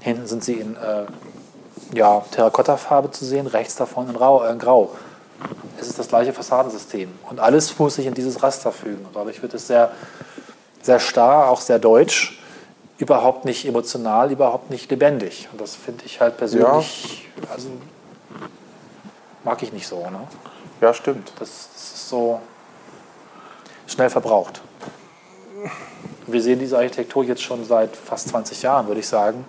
[0.00, 1.04] Hinten sind sie in äh,
[1.94, 4.90] ja, Terrakottafarbe zu sehen, rechts davon in, Rau, äh, in Grau.
[5.80, 7.10] Es ist das gleiche Fassadensystem.
[7.28, 9.04] Und alles muss sich in dieses Raster fügen.
[9.06, 9.90] Und dadurch wird es sehr,
[10.82, 12.38] sehr starr, auch sehr deutsch,
[12.98, 15.48] überhaupt nicht emotional, überhaupt nicht lebendig.
[15.52, 17.70] Und das finde ich halt persönlich, also
[19.42, 19.98] mag ich nicht so.
[20.10, 20.20] Ne?
[20.82, 21.32] Ja, stimmt.
[21.38, 22.40] Das, das ist so
[23.86, 24.60] schnell verbraucht.
[26.26, 29.44] Wir sehen diese Architektur jetzt schon seit fast 20 Jahren, würde ich sagen.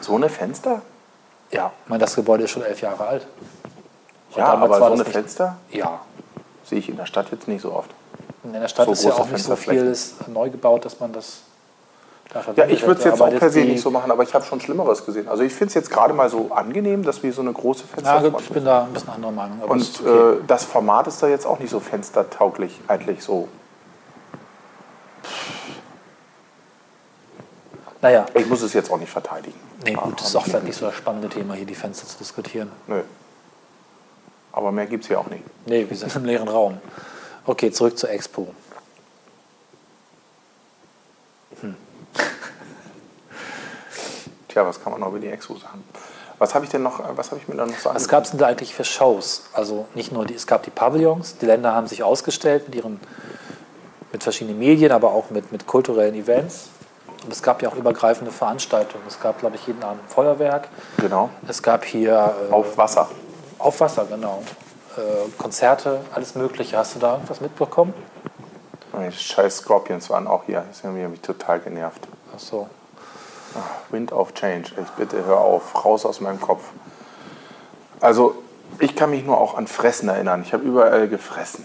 [0.00, 0.82] So eine Fenster?
[1.50, 3.26] Ja, ich meine, das Gebäude ist schon elf Jahre alt.
[4.30, 6.00] Und Ja, aber so eine Fenster Ja.
[6.64, 7.90] sehe ich in der Stadt jetzt nicht so oft.
[8.44, 11.42] In der Stadt So ist ja auch nicht so vieles neu gebaut, dass man das
[12.32, 14.44] da Ja, ich würde es jetzt auch per se nicht so machen, aber ich habe
[14.44, 15.28] schon Schlimmeres gesehen.
[15.28, 17.94] Also ich finde es jetzt gerade mal so angenehm, dass wir so eine große Ja,
[17.94, 19.60] Fensterfront gut, ich bin da ein bisschen anderer Meinung.
[19.60, 20.08] Und okay.
[20.08, 23.48] äh, das Format ist da jetzt auch nicht so fenstertauglich, eigentlich so.
[28.02, 29.58] Naja, Ich muss es jetzt auch nicht verteidigen.
[29.84, 32.06] nee, gut, das ist auch ich vielleicht nicht so das spannende Thema, hier die Fenster
[32.06, 32.70] zu diskutieren.
[32.88, 33.02] Nö.
[34.52, 35.44] Aber mehr gibt es hier auch nicht.
[35.64, 36.78] Nee, wir sind im leeren Raum.
[37.46, 38.52] Okay, zurück zur Expo.
[44.48, 45.82] Tja, was kann man noch über die Expo sagen?
[46.38, 47.94] Was habe ich denn noch, was habe ich mir da noch sagen?
[47.94, 49.44] Was gab es denn da eigentlich für Shows?
[49.52, 53.00] Also nicht nur die, es gab die Pavillons, die Länder haben sich ausgestellt mit ihren
[54.12, 56.68] mit verschiedenen Medien, aber auch mit, mit kulturellen Events.
[57.24, 59.04] Und es gab ja auch übergreifende Veranstaltungen.
[59.06, 60.68] Es gab, glaube ich, jeden Abend ein Feuerwerk.
[60.98, 61.30] Genau.
[61.48, 63.08] Es gab hier äh, Auf Wasser.
[63.58, 64.42] auf Wasser, genau.
[64.96, 65.00] Äh,
[65.38, 66.76] Konzerte, alles Mögliche.
[66.76, 67.94] Hast du da irgendwas mitbekommen?
[68.94, 70.64] Die scheiß Scorpions waren auch hier.
[70.68, 72.06] Das haben mich total genervt.
[72.34, 72.68] Ach so.
[73.90, 74.72] Wind of Change.
[74.82, 75.84] Ich bitte, hör auf.
[75.84, 76.62] Raus aus meinem Kopf.
[78.00, 78.34] Also,
[78.78, 80.42] ich kann mich nur auch an Fressen erinnern.
[80.44, 81.64] Ich habe überall gefressen.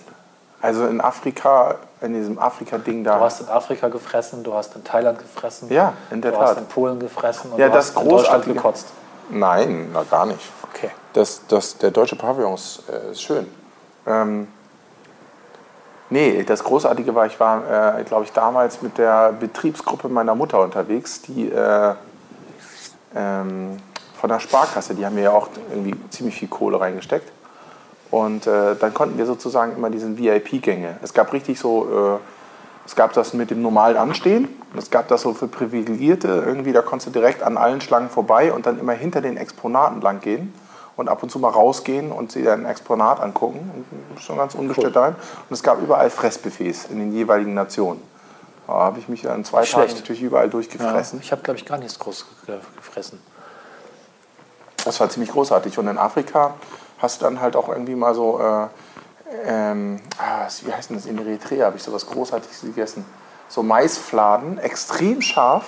[0.61, 3.17] Also in Afrika, in diesem Afrika-Ding da.
[3.17, 5.69] Du hast in Afrika gefressen, du hast in Thailand gefressen.
[5.71, 6.47] Ja, in der du Tat.
[6.49, 8.87] hast in Polen gefressen und Ja, du das hast in Deutschland Großartige- gekotzt.
[9.29, 10.39] Nein, na gar nicht.
[10.73, 10.89] Okay.
[11.13, 13.45] Das, das, der deutsche Pavillon ist, äh, ist schön.
[14.07, 14.47] Ähm,
[16.09, 20.59] nee, das Großartige war, ich war, äh, glaube ich, damals mit der Betriebsgruppe meiner Mutter
[20.61, 21.93] unterwegs, die äh,
[23.15, 23.77] ähm,
[24.19, 27.31] von der Sparkasse, die haben mir ja auch irgendwie ziemlich viel Kohle reingesteckt.
[28.11, 30.97] Und äh, dann konnten wir sozusagen immer diesen VIP-Gänge.
[31.01, 35.21] Es gab richtig so, äh, es gab das mit dem normalen Anstehen es gab das
[35.21, 36.27] so für Privilegierte.
[36.45, 40.01] Irgendwie, da konntest du direkt an allen Schlangen vorbei und dann immer hinter den Exponaten
[40.01, 40.53] lang gehen
[40.97, 43.85] und ab und zu mal rausgehen und sie dann ein Exponat angucken.
[44.11, 45.15] Und schon ganz ungestört rein.
[45.49, 48.01] Und es gab überall Fressbuffets in den jeweiligen Nationen.
[48.67, 49.95] Da habe ich mich dann zwei schlecht.
[49.95, 51.19] natürlich überall Ja, durchgefressen.
[51.23, 53.19] ich habe, glaube ich, gar nichts groß ge- gefressen.
[54.85, 55.77] Das war ziemlich großartig.
[55.79, 56.53] Und in Afrika
[56.97, 58.67] hast du dann halt auch irgendwie mal so, äh,
[59.45, 63.05] ähm, ah, wie heißt denn das, in Eritrea habe ich sowas Großartiges gegessen.
[63.49, 65.65] So Maisfladen, extrem scharf.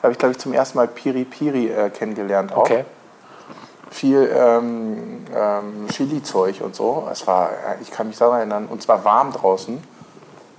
[0.00, 2.62] Da habe ich, glaube ich, zum ersten Mal Piri Piri äh, kennengelernt auch.
[2.62, 2.84] Okay.
[3.90, 7.08] Viel ähm, ähm, Chili-Zeug und so.
[7.10, 9.82] Es war, äh, ich kann mich daran erinnern, und zwar warm draußen.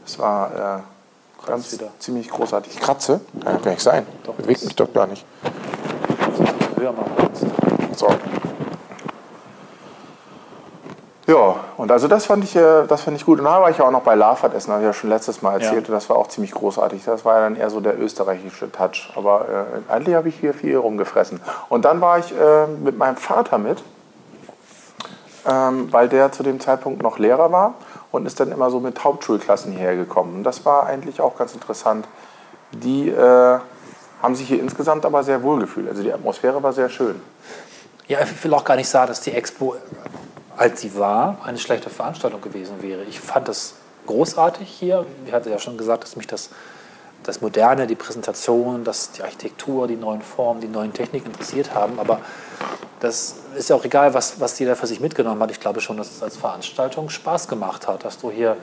[0.06, 1.88] Es war äh, ganz wieder.
[2.00, 2.74] ziemlich großartig.
[2.74, 3.22] Ich kratze?
[3.44, 4.06] Kann ja gar nicht sein.
[4.24, 5.26] Doch, Bewegt mich doch gar nicht.
[6.76, 7.12] Höher machen.
[7.96, 8.08] So.
[11.32, 13.40] Ja, und also das fand ich, äh, das fand ich gut.
[13.40, 15.42] Und da war ich ja auch noch bei Lafert essen, habe ich ja schon letztes
[15.42, 15.88] Mal erzählt.
[15.88, 15.88] Ja.
[15.88, 17.06] Und das war auch ziemlich großartig.
[17.06, 19.14] Das war ja dann eher so der österreichische Touch.
[19.16, 21.40] Aber äh, eigentlich habe ich hier viel rumgefressen.
[21.70, 23.82] Und dann war ich äh, mit meinem Vater mit,
[25.48, 27.76] ähm, weil der zu dem Zeitpunkt noch Lehrer war
[28.12, 30.36] und ist dann immer so mit Hauptschulklassen hierher gekommen.
[30.36, 32.10] Und das war eigentlich auch ganz interessant.
[32.74, 33.60] Die äh,
[34.22, 35.88] haben sich hier insgesamt aber sehr wohl gefühlt.
[35.88, 37.22] Also die Atmosphäre war sehr schön.
[38.10, 39.76] Ja, ich will auch gar nicht sagen, dass die Expo,
[40.62, 43.02] als sie war, eine schlechte Veranstaltung gewesen wäre.
[43.06, 43.74] Ich fand das
[44.06, 45.08] großartig hier.
[45.26, 46.52] Ich hatte ja schon gesagt, dass mich das,
[47.24, 52.00] das Moderne, die Präsentation, das, die Architektur, die neuen Formen, die neuen Techniken interessiert haben.
[52.00, 52.20] Aber
[53.00, 55.50] das ist ja auch egal, was, was jeder für sich mitgenommen hat.
[55.50, 58.56] Ich glaube schon, dass es als Veranstaltung Spaß gemacht hat, dass du hier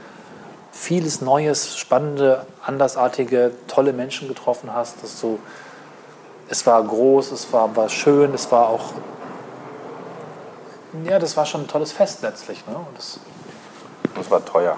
[0.70, 5.40] vieles Neues, spannende, andersartige, tolle Menschen getroffen hast, dass du
[6.48, 8.92] es war groß, es war, war schön, es war auch
[11.04, 12.66] ja, das war schon ein tolles Fest letztlich.
[12.66, 12.74] Ne?
[12.76, 13.20] Und das,
[14.16, 14.76] Das war teuer.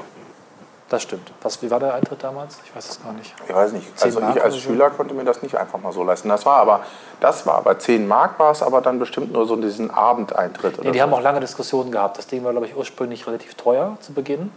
[0.89, 1.31] das stimmt.
[1.43, 2.59] Was, wie war der Eintritt damals?
[2.65, 3.33] Ich weiß es gar nicht.
[3.49, 3.87] Ich weiß nicht.
[4.03, 4.57] Also ich als?
[4.59, 6.29] Schüler konnte mir das nicht einfach mal so leisten.
[6.29, 6.81] Das war aber,
[7.21, 10.75] das war aber 10 Mark war es, aber dann bestimmt nur so diesen Abendeintritt.
[10.79, 11.05] Oder Nee, die so.
[11.05, 12.19] haben auch lange Diskussionen gehabt.
[12.19, 14.51] Das Ding war, glaube ich, ursprünglich relativ teuer zu Beginn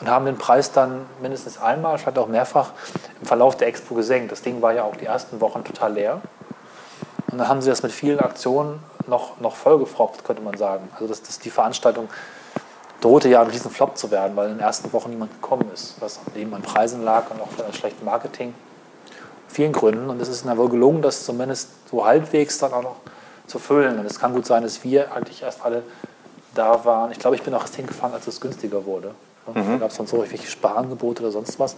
[0.00, 2.70] und haben den Preis dann mindestens einmal, vielleicht auch mehrfach
[3.20, 4.30] im Verlauf der Expo gesenkt.
[4.30, 6.20] Das Ding war ja auch die ersten Wochen total leer.
[7.38, 10.88] Und dann haben sie das mit vielen Aktionen noch, noch vollgefropft, könnte man sagen.
[10.94, 12.08] Also das, das, die Veranstaltung
[13.00, 15.94] drohte ja ein riesen Flop zu werden, weil in den ersten Wochen niemand gekommen ist,
[16.00, 18.54] was eben an Preisen lag und auch an schlechtem Marketing.
[19.46, 20.10] Vielen Gründen.
[20.10, 22.96] Und es ist ihnen wohl gelungen, das zumindest so halbwegs dann auch noch
[23.46, 24.00] zu füllen.
[24.00, 25.84] Und es kann gut sein, dass wir eigentlich erst alle
[26.56, 27.12] da waren.
[27.12, 29.14] Ich glaube, ich bin auch erst hingefahren, als es günstiger wurde.
[29.54, 31.76] Da gab es dann so irgendwelche Sparangebote oder sonst was.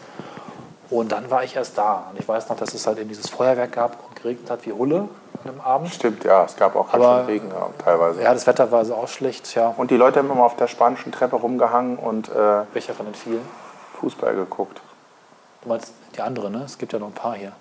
[0.89, 2.07] Und dann war ich erst da.
[2.11, 4.73] Und ich weiß noch, dass es halt eben dieses Feuerwerk gab und geregnet hat wie
[4.73, 5.11] Hulle
[5.45, 5.93] an dem Abend.
[5.93, 8.23] Stimmt, ja, es gab auch ganz schön Regen ja, teilweise.
[8.23, 9.55] Ja, das Wetter war so auch schlecht.
[9.55, 13.07] Ja, Und die Leute haben immer auf der spanischen Treppe rumgehangen und äh, welcher von
[13.07, 13.47] den vielen?
[14.01, 14.81] Fußball geguckt.
[15.63, 16.63] Du meinst die andere, ne?
[16.65, 17.53] Es gibt ja noch ein paar hier.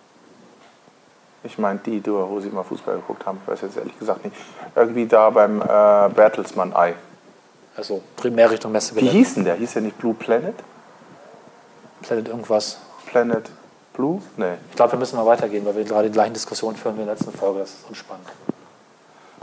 [1.44, 3.40] Ich meine die, die, wo sie mal Fußball geguckt haben.
[3.44, 4.36] Ich weiß jetzt ehrlich gesagt nicht.
[4.76, 5.66] Irgendwie da beim äh,
[6.10, 6.96] Bertelsmann-Ei.
[7.76, 9.12] Also primär Richtung Wie Messegelände.
[9.18, 9.56] hieß denn der?
[9.56, 10.56] Hieß der nicht Blue Planet?
[12.02, 12.80] Planet irgendwas.
[13.06, 13.50] Planet
[14.00, 14.22] Blue?
[14.38, 14.54] Nee.
[14.70, 17.08] Ich glaube, wir müssen mal weitergehen, weil wir gerade die gleichen Diskussionen führen wie in
[17.08, 17.60] der letzten Folge.
[17.60, 18.30] Das ist unspannend.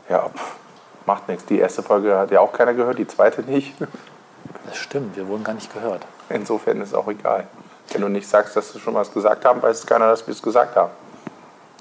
[0.09, 0.57] Ja, pff,
[1.05, 1.45] macht nichts.
[1.45, 3.75] Die erste Folge hat ja auch keiner gehört, die zweite nicht.
[4.66, 6.07] Das stimmt, wir wurden gar nicht gehört.
[6.31, 7.47] Insofern ist es auch egal.
[7.92, 10.33] Wenn du nicht sagst, dass wir schon was gesagt haben, weiß es keiner, dass wir
[10.33, 10.90] es gesagt haben.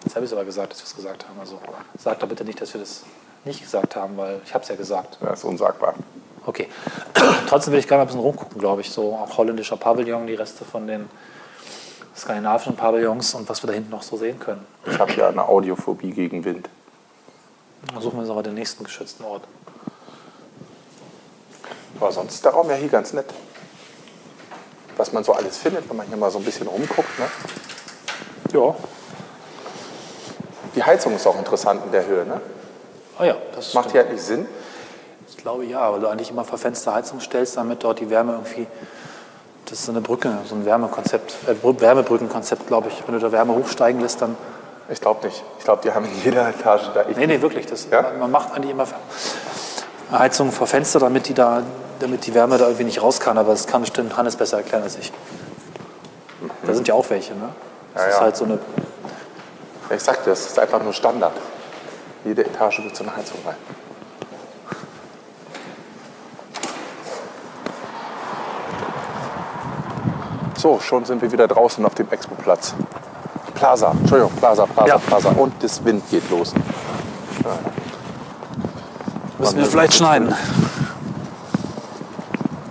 [0.03, 1.39] Jetzt habe ich es aber gesagt, dass wir es gesagt haben.
[1.39, 1.57] Also
[1.97, 3.03] sag doch bitte nicht, dass wir das
[3.45, 5.17] nicht gesagt haben, weil ich habe es ja gesagt.
[5.21, 5.93] Das ist unsagbar.
[6.45, 6.67] Okay.
[7.47, 8.91] Trotzdem will ich gerne mal ein bisschen rumgucken, glaube ich.
[8.91, 11.09] So auch holländischer Pavillon, die Reste von den
[12.17, 14.65] skandinavischen Pavillons und was wir da hinten noch so sehen können.
[14.85, 16.69] Ich habe ja eine Audiophobie gegen Wind.
[17.93, 19.43] Dann suchen wir uns aber den nächsten geschützten Ort.
[21.99, 23.27] Aber sonst ist der Raum ja hier ganz nett.
[24.97, 27.19] Was man so alles findet, wenn man hier mal so ein bisschen rumguckt.
[27.19, 27.27] Ne?
[28.53, 28.75] Ja.
[30.75, 32.25] Die Heizung ist auch interessant in der Höhe.
[32.25, 32.41] Ne?
[33.17, 33.91] Ah ja, das Macht stimmt.
[33.91, 34.45] hier eigentlich Sinn?
[35.27, 38.67] Ich glaube ja, weil du eigentlich immer verfenster Heizung stellst, damit dort die Wärme irgendwie.
[39.65, 43.03] Das ist so eine Brücke, so ein Wärmekonzept, äh, Br- Wärmebrückenkonzept, glaube ich.
[43.07, 44.37] Wenn du da Wärme hochsteigen lässt, dann.
[44.89, 45.43] Ich glaube nicht.
[45.57, 47.05] Ich glaube, die haben in jeder Etage da.
[47.09, 47.65] Ich Nee, nee, wirklich.
[47.65, 48.03] Das, Ja?
[48.03, 48.85] man, man macht eigentlich immer
[50.11, 51.63] Heizung vor Fenster, damit die, da,
[51.99, 53.39] damit die Wärme da irgendwie nicht raus kann.
[53.39, 55.11] Aber das kann bestimmt Hannes besser erklären als ich.
[56.63, 57.49] Da sind ja auch welche, ne?
[57.95, 58.21] Das Ja, ist ja.
[58.21, 58.59] halt so eine.
[59.89, 61.33] Ich sagte, das ist einfach nur Standard.
[62.23, 63.55] Jede Etage wird so eine Heizung rein.
[70.65, 72.73] So, schon sind wir wieder draußen auf dem Expo-Platz.
[73.53, 74.97] Plaza, Entschuldigung, Plaza, Plaza, Ja.
[74.97, 75.29] Plaza.
[75.29, 76.55] Und das Wind geht los.
[79.37, 80.33] Müssen wir vielleicht schneiden.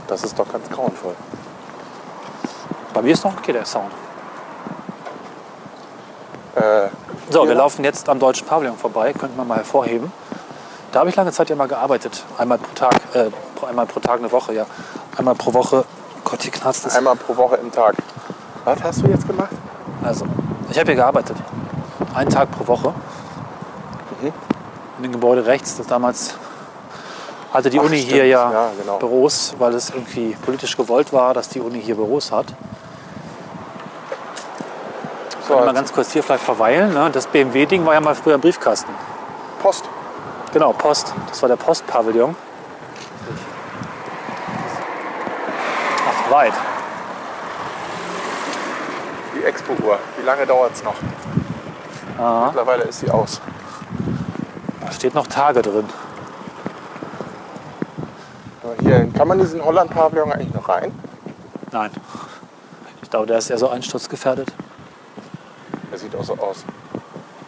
[0.08, 1.14] Das ist doch ganz grauenvoll.
[2.92, 3.92] Bei mir ist noch okay der Sound.
[6.56, 6.88] Äh,
[7.30, 7.58] So, wir Ja.
[7.58, 10.12] laufen jetzt am Deutschen Pavillon vorbei, könnten wir mal hervorheben.
[10.90, 12.24] Da habe ich lange Zeit ja mal gearbeitet.
[12.38, 13.30] Einmal pro Tag, äh,
[13.64, 14.66] einmal pro Tag eine Woche, ja.
[15.16, 15.84] Einmal pro Woche.
[16.24, 16.96] Gott, hier knarzt es.
[16.96, 17.94] einmal pro Woche im Tag.
[18.64, 19.50] Was hast du jetzt gemacht?
[20.02, 20.26] Also,
[20.70, 21.36] ich habe hier gearbeitet.
[22.14, 22.94] Einen Tag pro Woche.
[24.20, 24.32] Mhm.
[24.98, 26.34] In dem Gebäude rechts, das damals
[27.52, 28.12] hatte die Ach, Uni stimmt.
[28.12, 28.98] hier ja, Ja, genau.
[28.98, 32.46] Büros, weil es irgendwie politisch gewollt war, dass die Uni hier Büros hat.
[35.42, 36.94] So, Können wir mal ganz kurz hier vielleicht verweilen.
[36.94, 37.10] Ne?
[37.12, 38.90] Das BMW-Ding war ja mal früher ein Briefkasten.
[39.62, 39.84] Post.
[40.52, 41.12] Genau, Post.
[41.28, 42.34] Das war der Postpavillon.
[46.08, 46.52] Ach, weit.
[49.36, 49.98] Die Expo-Uhr.
[50.18, 50.96] Wie lange dauert es noch?
[52.18, 52.46] Aha.
[52.46, 53.40] Mittlerweile ist sie aus.
[54.80, 55.88] Da steht noch Tage drin.
[58.62, 60.92] Aber Hier, kann man diesen Holland-Pavillon eigentlich noch rein?
[61.70, 61.90] Nein.
[63.02, 64.52] Ich glaube, der ist eher so einsturzgefährdet.
[65.92, 66.64] Der sieht auch so aus.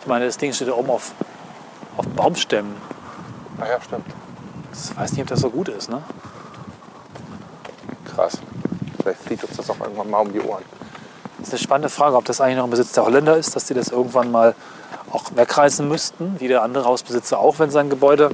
[0.01, 1.11] Ich meine, das Ding steht da oben auf,
[1.97, 2.77] auf Baumstämmen.
[3.61, 4.07] Ah ja, stimmt.
[4.73, 6.03] Ich weiß nicht, ob das so gut ist, ne?
[8.05, 8.39] Krass.
[9.07, 10.65] Vielleicht fliegt uns das auch irgendwann mal um die Ohren.
[11.39, 13.67] Das ist eine spannende Frage, ob das eigentlich noch im Besitz der Holländer ist, dass
[13.67, 14.57] die das irgendwann mal
[15.13, 18.31] auch wegreißen müssten, wie der andere Hausbesitzer auch, wenn sein Gebäude,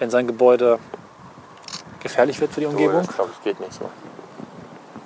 [0.00, 0.80] wenn sein Gebäude
[2.00, 3.04] gefährlich wird für die So, Umgebung.
[3.06, 3.88] das glaube ich geht nicht so.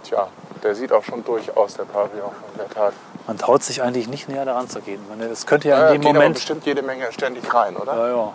[0.05, 0.29] Tja,
[0.63, 2.95] der sieht auch schon durch aus, der Pavillon, in der Tat.
[3.27, 5.01] Man traut sich eigentlich nicht näher daran zu gehen.
[5.19, 6.35] Das könnte ja Ja, in dem geht aber Moment.
[6.37, 7.95] bestimmt jede Menge ständig rein, oder?
[7.95, 8.33] Ja, ja.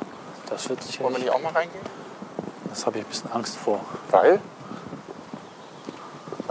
[0.52, 1.82] Das wird sicher Wollen wir nicht auch mal reingehen?
[2.69, 3.80] Das habe ich ein bisschen Angst vor.
[4.12, 4.39] Weil?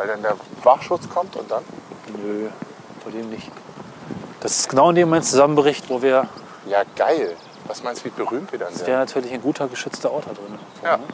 [0.03, 0.35] Weil dann der
[0.65, 1.63] Wachschutz kommt und dann?
[2.21, 2.49] Nö,
[3.05, 3.49] bei dem nicht.
[4.41, 6.27] Das ist genau in dem Moment zusammenbricht, wo wir.
[6.67, 7.37] Ja, geil.
[7.69, 8.89] Was meinst du, wie berühmt wir dann Das sind?
[8.89, 10.59] wäre natürlich ein guter geschützter Ort da drin.
[10.81, 10.97] So, Ja.
[10.97, 11.05] ne?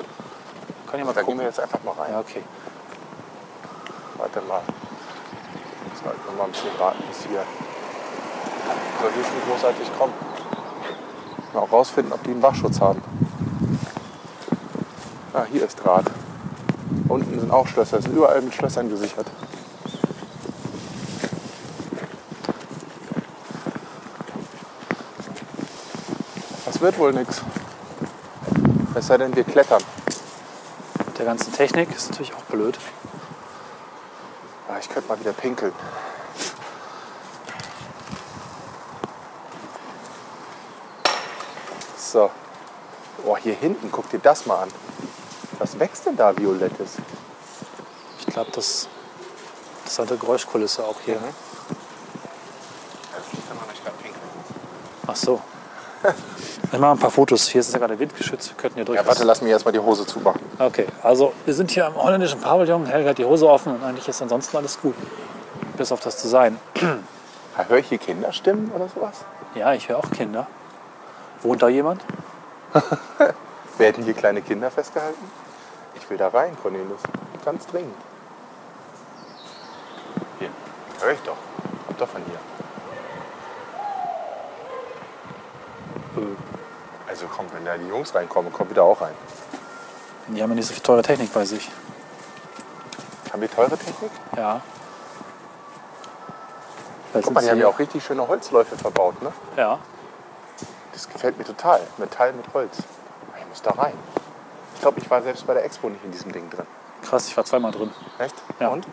[0.90, 1.40] Kann ich mal Da gehen gucken.
[1.40, 2.12] wir jetzt einfach mal rein.
[2.12, 2.42] Ja, okay.
[4.16, 4.62] Warte mal.
[5.90, 7.42] Jetzt sollten wir mal ein bisschen warten, bis hier.
[9.02, 10.14] Soll hier schon großartig kommen.
[11.52, 13.02] Mal auch rausfinden, ob die einen Wachschutz haben.
[15.34, 16.06] Ah, hier ist Draht.
[17.08, 17.98] Unten sind auch Schlösser.
[17.98, 19.26] Es sind überall mit Schlössern gesichert.
[26.66, 27.42] Das wird wohl nichts.
[28.94, 29.82] Es sei denn, wir klettern.
[31.06, 32.78] Mit der ganzen Technik ist natürlich auch blöd.
[34.68, 35.72] Ah, ich könnte mal wieder pinkeln.
[41.96, 42.30] So.
[43.24, 44.68] Oh, hier hinten, guck dir das mal an.
[45.58, 46.96] Was wächst denn da Violettes?
[48.20, 48.88] Ich glaube, das,
[49.84, 51.16] das ist halt eine Geräuschkulisse auch hier.
[51.16, 51.24] Mhm.
[55.06, 55.40] Ach so.
[56.70, 57.48] Ich mache ein paar Fotos.
[57.48, 58.50] Hier ist es ja gerade windgeschützt.
[58.50, 59.06] Wir könnten hier Ja, durchaus.
[59.06, 60.40] warte, lass mich erstmal die Hose zumachen.
[60.58, 62.84] Okay, also wir sind hier im holländischen Pavillon.
[62.84, 64.94] Helga hat die Hose offen und eigentlich ist ansonsten alles gut.
[65.78, 66.60] Bis auf das Design.
[67.56, 69.24] Ja, Höre ich hier Kinderstimmen oder sowas?
[69.54, 70.46] Ja, ich höre auch Kinder.
[71.40, 72.02] Wohnt da jemand?
[73.78, 75.30] Werden hier kleine Kinder festgehalten?
[75.94, 77.00] Ich will da rein, Cornelius.
[77.44, 77.94] Ganz dringend.
[80.38, 80.50] Hier,
[81.00, 81.36] höre ich doch.
[81.86, 82.38] Kommt doch von hier.
[87.08, 89.14] Also komm, wenn da die Jungs reinkommen, komm wieder auch rein.
[90.28, 91.70] Die haben ja nicht so viel teure Technik bei sich.
[93.32, 94.10] Haben wir teure Technik?
[94.36, 94.60] Ja.
[97.10, 99.32] Vielleicht Guck mal, die haben ja auch richtig schöne Holzläufe verbaut, ne?
[99.56, 99.78] Ja.
[100.92, 101.80] Das gefällt mir total.
[101.96, 102.78] Metall mit Holz.
[103.38, 103.94] Ich muss da rein.
[104.78, 106.64] Ich glaube, ich war selbst bei der Expo nicht in diesem Ding drin.
[107.02, 107.90] Krass, ich war zweimal drin.
[108.20, 108.36] Echt?
[108.60, 108.68] Ja.
[108.68, 108.86] Und?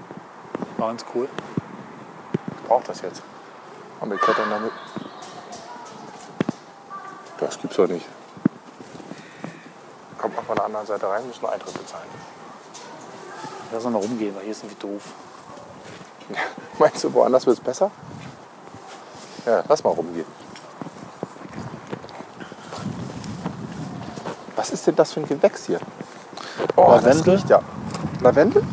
[0.78, 1.30] War ganz cool.
[2.58, 3.22] Ich brauche das jetzt.
[4.00, 4.72] Und wir klettern damit.
[7.40, 8.08] Das gibt's doch nicht.
[10.18, 12.10] Kommt man von der anderen Seite rein, muss nur Eintritt bezahlen.
[13.72, 15.04] Lass uns mal rumgehen, weil hier ist irgendwie doof.
[16.80, 17.92] Meinst du, woanders wird es besser?
[19.46, 20.26] Ja, lass mal rumgehen.
[24.66, 25.80] Was ist denn das für ein Gewächs hier?
[26.76, 27.34] Oh, das Lavendel?
[27.36, 27.62] riecht ja.
[28.20, 28.64] Lavendel?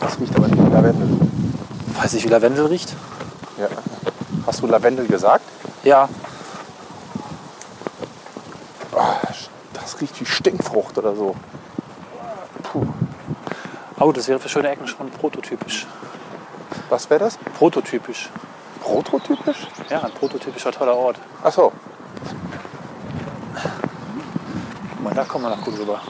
[0.00, 1.20] Das riecht aber nicht wie Lavendel.
[2.00, 2.96] Weiß ich, wie Lavendel riecht?
[3.58, 3.68] Ja.
[4.46, 5.44] Hast du Lavendel gesagt?
[5.84, 6.08] Ja.
[8.92, 9.00] Oh,
[9.74, 11.36] das riecht wie Stinkfrucht oder so.
[12.62, 12.86] Puh.
[14.00, 15.86] Oh, das wäre für schöne Ecken schon prototypisch.
[16.88, 17.36] Was wäre das?
[17.58, 18.30] Prototypisch.
[18.80, 19.66] Prototypisch?
[19.90, 21.18] Ja, ein prototypischer toller Ort.
[21.44, 21.70] Ach so.
[25.01, 26.00] Guck mal, da kommen wir noch gut rüber.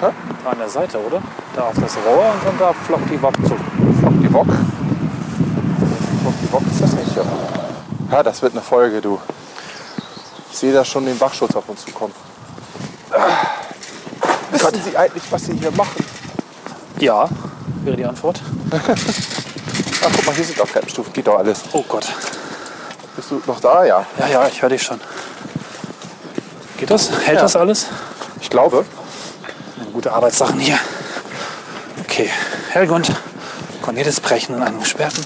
[0.00, 0.06] Hä?
[0.44, 1.22] Da an der Seite, oder?
[1.54, 3.56] Da auf das Rohr und dann da flockt die Wok zu.
[4.00, 4.46] Flock die Wok.
[6.22, 7.22] Flock die Wok ist das nicht, ja.
[8.10, 9.18] Ja, das wird eine Folge, du.
[10.50, 12.14] Ich sehe da schon den Wachschutz auf uns zukommen.
[13.10, 13.16] Ah.
[14.50, 16.04] Wissen Sie eigentlich, was Sie hier machen?
[16.98, 17.28] Ja,
[17.84, 18.40] wäre die Antwort.
[18.72, 21.12] Ach, guck mal, hier sind auch Treppenstufen.
[21.12, 21.62] Geht doch alles.
[21.72, 22.06] Oh Gott.
[23.16, 23.84] Bist du noch da?
[23.84, 24.06] Ja.
[24.18, 25.00] Ja, ja, ich höre dich schon.
[26.78, 27.10] Geht das?
[27.10, 27.42] Hält Ja.
[27.42, 27.86] das alles?
[28.56, 28.86] Ich glaube.
[29.92, 30.78] Gute Arbeitssachen hier.
[32.00, 32.30] Okay,
[32.70, 33.12] Helge und
[33.82, 35.22] Cornelis brechen in einem gesperrten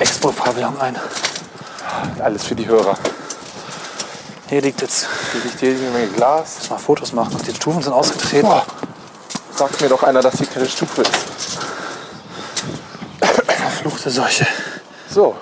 [0.00, 0.98] Expo-Pavillon ein.
[2.18, 2.98] Alles für die Hörer.
[4.48, 6.56] Hier liegt jetzt, Hier liegt jede Menge Glas.
[6.58, 7.38] muss mal Fotos machen.
[7.46, 8.48] Die Stufen sind ausgetreten.
[8.48, 8.66] Boah.
[9.54, 11.12] Sagt mir doch einer, dass hier keine Stufe ist.
[13.46, 14.48] Verfluchte Seuche.
[15.08, 15.36] So.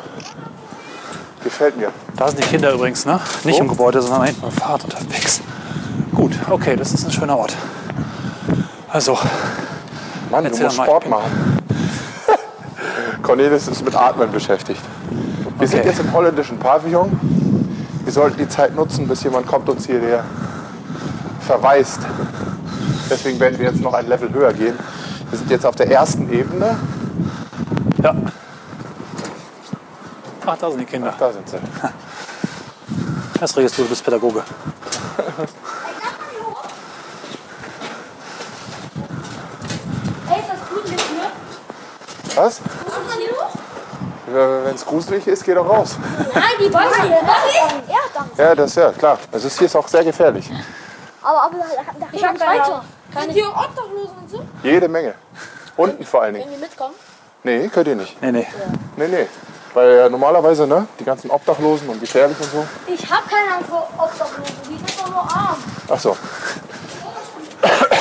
[1.43, 1.91] Gefällt mir.
[2.19, 3.19] Da sind die Kinder übrigens, ne?
[3.45, 3.63] Nicht Wo?
[3.63, 5.41] im Gebäude, sondern hinten im Fahrrad unterwegs.
[6.21, 7.57] Gut, okay, das ist ein schöner Ort.
[8.91, 9.19] Also,
[10.31, 10.85] Mann, du musst mal.
[10.85, 11.59] Sport machen.
[13.23, 14.83] Cornelis ist mit Atmen beschäftigt.
[15.59, 15.89] Wir sind Okay.
[15.89, 17.09] jetzt im holländischen Pavillon.
[18.05, 20.25] Wir sollten die Zeit nutzen, bis jemand kommt uns hier, der
[21.47, 22.01] verweist.
[23.09, 24.79] Deswegen werden wir jetzt noch ein Level höher gehen.
[25.31, 26.77] Wir sind jetzt auf der ersten Ebene.
[28.03, 28.15] ja.
[30.45, 31.15] Ach, da sind die Kinder.
[31.19, 31.57] Da sind sie.
[33.41, 34.43] Das redest du, du bist Pädagoge.
[40.29, 42.30] Ey, ist das gruselig, ne?
[42.41, 42.59] Was?
[42.63, 44.65] Was ist hier los?
[44.65, 45.99] Wenn es gruselig ist, geh doch raus.
[46.33, 47.17] Nein, die Bäume hier.
[47.17, 48.31] Erdgang.
[48.39, 49.19] Ja, das ist ja klar.
[49.31, 50.51] Also es hier ist auch sehr gefährlich.
[51.21, 51.65] Aber, aber da,
[51.99, 52.83] da Ich geht hab weiter.
[53.19, 54.43] Sind hier Obdachlosen und so?
[54.63, 55.15] Jede Menge.
[55.77, 56.47] Unten vor allen Dingen.
[56.47, 56.95] Können die mitkommen?
[57.43, 58.23] Nee, könnt ihr nicht.
[58.23, 58.47] Nee, nee.
[58.97, 59.27] Nee, nee.
[59.75, 62.67] Weil ja normalerweise, ne, die ganzen Obdachlosen und gefährlich und so.
[62.87, 64.55] Ich hab keine Angst vor Obdachlosen.
[64.67, 65.57] Die sind doch nur arm.
[65.91, 66.17] Ach so.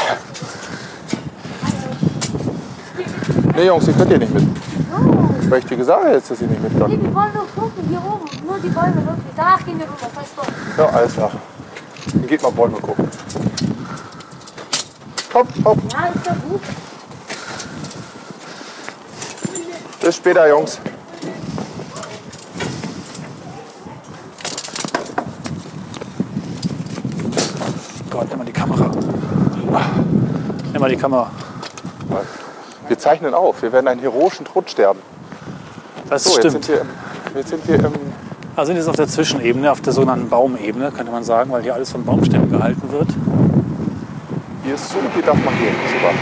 [3.60, 4.48] Nee, Jungs, ihr könnt hier nicht mit.
[5.50, 7.04] Weil ich dir gesagt habe, jetzt, dass ihr nicht Nee, mitkommt.
[7.04, 7.84] wir wollen nur gucken.
[7.89, 8.48] Hier oben.
[8.48, 9.34] Nur die Bäume wirklich.
[9.36, 9.98] Danach gehen wir rüber.
[10.15, 10.32] Weißt
[10.78, 10.82] du?
[10.82, 11.32] Ja, alles klar.
[12.13, 13.06] Dann geht mal Bäume gucken.
[15.34, 15.78] Hopp, hopp.
[15.91, 16.62] Ja, ist ja gut.
[20.04, 20.80] Bis später, Jungs.
[28.10, 28.90] Gott, nimm mal die Kamera.
[30.71, 31.29] Nimm mal die Kamera.
[32.90, 33.62] Wir zeichnen auf.
[33.62, 35.00] Wir werden einen heroischen Tod sterben.
[36.10, 36.65] Das So, jetzt stimmt.
[36.65, 36.85] sind wir,
[37.40, 37.94] jetzt sind wir im.
[38.56, 41.75] Wir sind jetzt auf der Zwischenebene, auf der sogenannten Baumebene, könnte man sagen, weil hier
[41.75, 43.08] alles von Baumstämmen gehalten wird.
[44.65, 45.75] Hier ist zu, hier darf man gehen.
[45.87, 46.13] Super.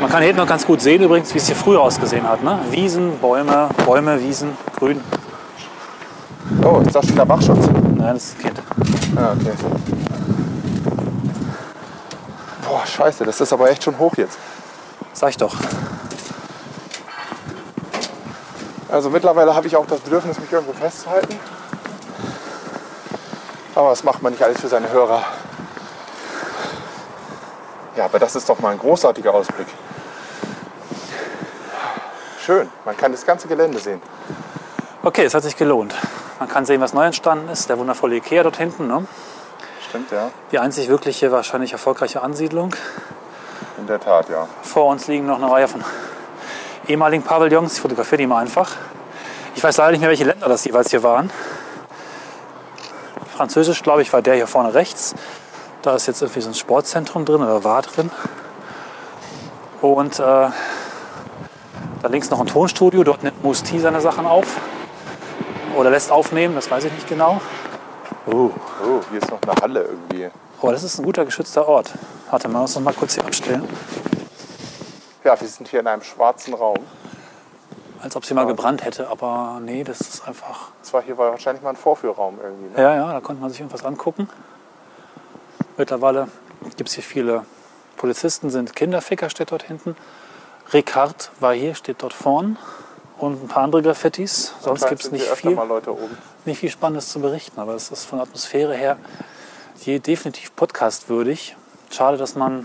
[0.00, 2.42] Man kann hier hinten noch ganz gut sehen übrigens, wie es hier früher ausgesehen hat.
[2.42, 2.60] Ne?
[2.70, 5.00] Wiesen, Bäume, Bäume, Wiesen, Grün.
[6.64, 7.66] Oh, ist das schon der Wachschutz?
[7.96, 8.62] Nein, das ist ein Kind.
[9.16, 9.52] Ah, okay.
[12.66, 14.38] Boah, scheiße, das ist aber echt schon hoch jetzt.
[15.16, 15.54] Sag ich doch.
[18.90, 21.40] Also mittlerweile habe ich auch das Bedürfnis, mich irgendwo festzuhalten.
[23.74, 25.24] Aber was macht man nicht alles für seine Hörer?
[27.96, 29.68] Ja, aber das ist doch mal ein großartiger Ausblick.
[32.38, 34.02] Schön, man kann das ganze Gelände sehen.
[35.02, 35.94] Okay, es hat sich gelohnt.
[36.38, 37.70] Man kann sehen, was neu entstanden ist.
[37.70, 38.86] Der wundervolle Ikea dort hinten.
[38.86, 39.06] Ne?
[39.88, 40.30] Stimmt, ja.
[40.52, 42.74] Die einzig wirkliche, wahrscheinlich erfolgreiche Ansiedlung.
[43.78, 44.48] In der Tat, ja.
[44.62, 45.84] Vor uns liegen noch eine Reihe von
[46.88, 47.74] ehemaligen Pavillons.
[47.74, 48.70] Ich fotografiere die mal einfach.
[49.54, 51.30] Ich weiß leider nicht mehr, welche Länder das jeweils hier waren.
[53.36, 55.14] Französisch, glaube ich, war der hier vorne rechts.
[55.82, 58.10] Da ist jetzt irgendwie so ein Sportzentrum drin oder war drin.
[59.82, 60.52] Und äh, da
[62.08, 63.04] links noch ein Tonstudio.
[63.04, 64.46] Dort nimmt Musti seine Sachen auf.
[65.76, 67.40] Oder lässt aufnehmen, das weiß ich nicht genau.
[68.26, 68.50] Oh,
[68.82, 70.30] Oh, hier ist noch eine Halle irgendwie.
[70.62, 71.92] Oh das ist ein guter geschützter Ort.
[72.30, 73.68] Warte mal, muss uns mal kurz hier abstellen.
[75.24, 76.78] Ja, wir sind hier in einem schwarzen Raum.
[78.00, 80.70] Als ob sie mal gebrannt hätte, aber nee, das ist einfach.
[80.82, 82.76] Das war hier war wahrscheinlich mal ein Vorführraum irgendwie.
[82.76, 82.82] Ne?
[82.82, 84.28] Ja, ja, da konnte man sich irgendwas angucken.
[85.76, 86.28] Mittlerweile
[86.76, 87.44] gibt es hier viele
[87.96, 89.96] Polizisten, sind Kinderficker, steht dort hinten.
[90.72, 92.58] Ricard war hier, steht dort vorn.
[93.18, 94.52] Und ein paar andere Graffitis.
[94.60, 95.58] Sonst gibt es nicht viel,
[96.44, 97.58] nicht viel Spannendes zu berichten.
[97.58, 98.98] Aber es ist von der Atmosphäre her
[99.84, 101.56] je definitiv podcastwürdig.
[101.90, 102.64] Schade, dass man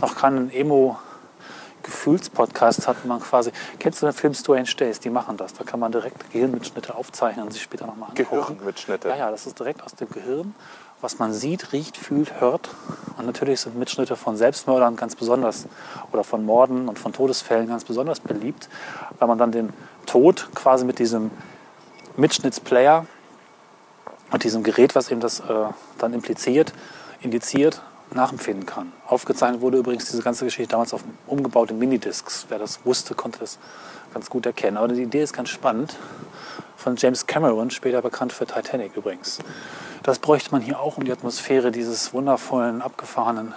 [0.00, 2.96] noch keinen Emo-Gefühlspodcast hat.
[3.02, 5.00] wo Man quasi, kennst du den Film Strange Days?
[5.00, 5.52] Die machen das.
[5.54, 8.30] Da kann man direkt Gehirnmitschnitte aufzeichnen und sich später nochmal angucken.
[8.30, 9.08] Gehirnmitschnitte.
[9.08, 10.54] Ja, ja, das ist direkt aus dem Gehirn,
[11.00, 12.68] was man sieht, riecht, fühlt, hört.
[13.18, 15.66] Und natürlich sind Mitschnitte von Selbstmördern ganz besonders
[16.12, 18.68] oder von Morden und von Todesfällen ganz besonders beliebt,
[19.18, 19.72] weil man dann den
[20.06, 21.30] Tod quasi mit diesem
[22.16, 23.06] Mitschnittsplayer
[24.32, 25.44] und diesem Gerät, was eben das äh,
[25.98, 26.72] dann impliziert,
[27.20, 27.82] indiziert,
[28.14, 28.92] nachempfinden kann.
[29.06, 32.46] Aufgezeichnet wurde übrigens diese ganze Geschichte damals auf umgebaute Minidiscs.
[32.48, 33.58] Wer das wusste, konnte das
[34.12, 34.76] ganz gut erkennen.
[34.76, 35.96] Aber die Idee ist ganz spannend.
[36.76, 39.38] Von James Cameron, später bekannt für Titanic übrigens.
[40.02, 43.54] Das bräuchte man hier auch, um die Atmosphäre dieses wundervollen, abgefahrenen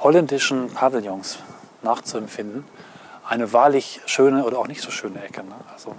[0.00, 1.38] holländischen Pavillons
[1.82, 2.64] nachzuempfinden.
[3.26, 5.44] Eine wahrlich schöne oder auch nicht so schöne Ecke.
[5.44, 5.54] Ne?
[5.72, 5.94] Also,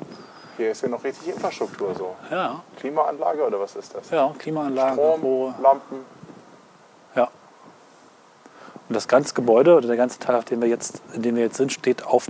[0.57, 2.15] Hier ist ja noch richtig Infrastruktur so.
[2.31, 4.09] ja, Klimaanlage oder was ist das?
[4.09, 6.05] ja, Klimaanlagen, Strom, wo Lampen.
[7.15, 7.23] Ja.
[8.87, 11.43] Und das ganze Gebäude oder der ganze Teil, auf dem wir jetzt, in dem wir
[11.43, 12.27] jetzt sind, steht auf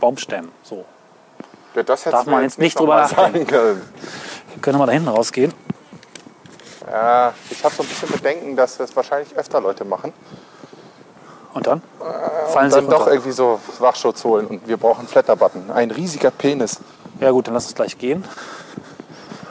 [0.00, 0.50] Baumstämmen.
[0.62, 0.84] So.
[1.74, 3.32] Ja, das Darf man jetzt nicht drüber nachdenken.
[3.32, 3.82] sagen können.
[4.54, 5.52] Wir können wir mal da hinten rausgehen.
[6.90, 10.12] Ja, ich habe so ein bisschen Bedenken, dass das wahrscheinlich öfter Leute machen.
[11.54, 11.82] Und dann
[12.52, 13.12] fallen Und sie dann doch runter.
[13.12, 14.46] irgendwie so Wachschutz holen.
[14.46, 15.70] Und wir brauchen einen Flatterbutton.
[15.70, 16.80] Ein riesiger Penis.
[17.20, 18.24] Ja gut, dann lass uns gleich gehen.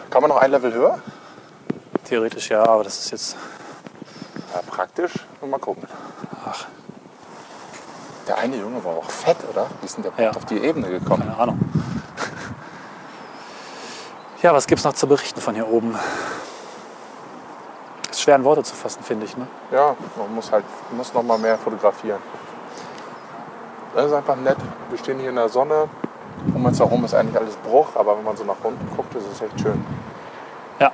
[0.09, 0.99] Kann man noch ein Level höher?
[2.05, 3.35] Theoretisch ja, aber das ist jetzt.
[4.53, 5.11] Ja, praktisch.
[5.41, 5.83] Und mal gucken.
[6.45, 6.65] Ach,
[8.27, 9.67] Der eine Junge war auch fett, oder?
[9.81, 10.31] Wie ist denn der Ja.
[10.31, 11.23] auf die Ebene gekommen?
[11.23, 11.59] keine Ahnung.
[14.41, 15.97] Ja, was gibt's noch zu berichten von hier oben?
[18.11, 19.35] Ist schwer in Worte zu fassen, finde ich.
[19.35, 19.47] Ne?
[19.71, 22.19] Ja, man muss halt muss noch mal mehr fotografieren.
[23.95, 24.57] Das ist einfach nett.
[24.89, 25.89] Wir stehen hier in der Sonne.
[26.53, 29.25] Um uns herum ist eigentlich alles Bruch, aber wenn man so nach unten guckt, ist
[29.31, 29.83] es echt schön.
[30.79, 30.91] Ja,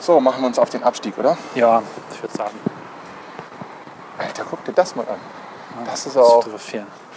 [0.00, 1.36] So, machen wir uns auf den Abstieg, oder?
[1.54, 1.82] ja,
[2.12, 2.54] ich würde sagen.
[4.18, 5.18] Alter, guck dir das mal an.
[5.86, 6.44] Das ist auch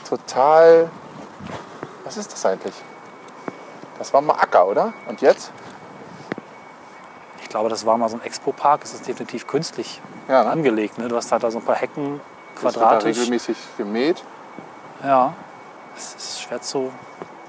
[0.07, 0.89] total.
[2.03, 2.75] Was ist das eigentlich?
[3.97, 4.93] Das war mal Acker, oder?
[5.07, 5.51] Und jetzt?
[7.41, 8.81] Ich glaube, das war mal so ein Expo-Park.
[8.83, 10.49] Es ist definitiv künstlich Ja, ne?
[10.51, 10.97] angelegt.
[10.97, 11.07] Ne?
[11.07, 12.19] Du hast halt da so ein paar Hecken,
[12.55, 13.17] Das wird da quadratisch.
[13.17, 14.23] regelmäßig gemäht.
[15.03, 15.33] Ja,
[15.95, 16.91] es ist schwer zu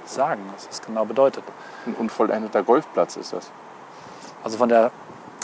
[0.05, 1.45] sagen, was das genau bedeutet.
[1.87, 3.51] Ein unvollendeter Golfplatz ist das.
[4.45, 4.91] Also von der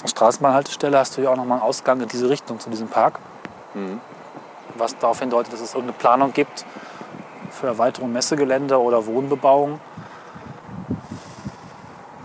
[0.05, 3.19] Straßenbahnhaltestelle hast du ja auch nochmal einen Ausgang in diese Richtung, zu diesem Park.
[3.75, 4.01] Mhm.
[4.77, 6.65] Was darauf hindeutet, dass es irgendeine Planung gibt
[7.51, 9.81] für Erweiterung Messegelände oder Wohnbebauung,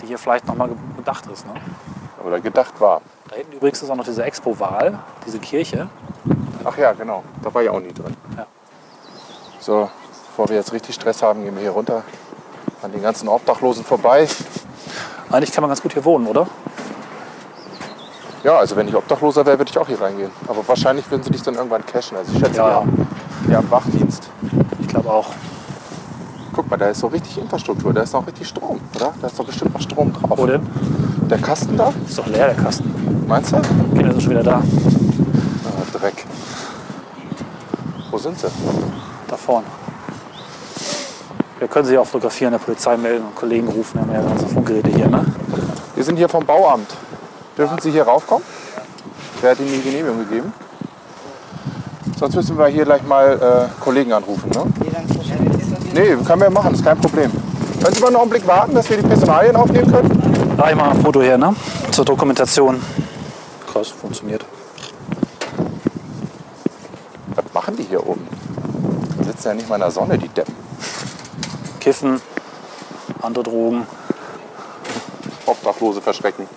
[0.01, 1.47] die hier vielleicht nochmal bedacht ist.
[1.47, 1.53] Ne?
[2.24, 3.01] Oder gedacht war.
[3.30, 5.89] Da hinten übrigens ist auch noch diese Expo-Wahl, diese Kirche.
[6.63, 7.24] Ach ja, genau.
[7.41, 8.15] Da war ja auch nie drin.
[8.38, 8.45] Ja.
[9.59, 9.89] So,
[10.34, 12.02] bevor wir jetzt richtig Stress haben, gehen wir hier runter
[12.82, 14.28] an den ganzen Obdachlosen vorbei.
[15.30, 16.48] Eigentlich kann man ganz gut hier wohnen, oder?
[18.44, 20.32] Ja, also wenn ich Obdachloser wäre, würde ich auch hier reingehen.
[20.48, 22.18] Aber wahrscheinlich würden sie dich dann irgendwann cashen.
[22.18, 22.74] Also ich schätze, Ja.
[22.74, 23.08] haben,
[23.48, 24.28] die haben Wachdienst.
[24.80, 25.28] Ich glaube auch.
[26.52, 27.94] Guck mal, da ist so richtig Infrastruktur.
[27.94, 29.14] Da ist noch richtig Strom, oder?
[29.22, 30.36] Da ist doch bestimmt noch Strom drauf.
[30.36, 30.68] Wo denn?
[31.30, 31.94] Der Kasten da?
[32.08, 33.24] Ist doch leer, der Kasten.
[33.28, 33.62] Meinst du?
[33.96, 34.56] Kinder sind schon wieder da.
[34.56, 36.26] Ah, Dreck.
[38.10, 38.48] Wo sind sie?
[39.28, 39.68] Da vorne.
[41.64, 43.93] Wir können sie auch fotografieren, der Polizei melden und Kollegen rufen.
[43.93, 45.26] Wir haben ja ganze Funkgeräte hier, ne?
[45.95, 46.93] Wir sind hier vom Bauamt.
[47.57, 48.43] Dürfen Sie hier raufkommen?
[49.39, 50.51] Wer hat Ihnen die Genehmigung gegeben?
[52.20, 54.51] Sonst müssen wir hier gleich mal äh, Kollegen anrufen.
[54.53, 54.66] Ne?
[55.93, 57.32] Nee, können wir machen, ist kein Problem.
[57.82, 60.55] Können Sie mal noch einen Blick warten, dass wir die Personalien aufnehmen können?
[60.57, 61.55] Da ich mal ein Foto her, ne?
[61.91, 62.82] Zur Dokumentation.
[63.72, 64.43] Krass, funktioniert.
[67.34, 68.28] Was machen die hier oben?
[69.18, 70.72] Die sitzen ja nicht mal in der Sonne, die Deppen.
[71.84, 72.22] Kiffen,
[73.22, 73.86] andere Drogen.
[75.46, 76.48] Obdachlose verschrecken.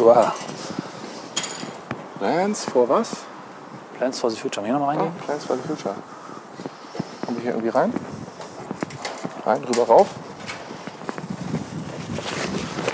[0.00, 0.34] Uah.
[2.18, 3.10] Plans for was?
[3.96, 4.64] Plans for the Future.
[4.64, 5.12] Hier nochmal Ah, reingehen?
[5.24, 5.94] Plans for the Future.
[7.24, 7.94] Kommen wir hier irgendwie rein?
[9.46, 10.08] Rein, rüber, rauf.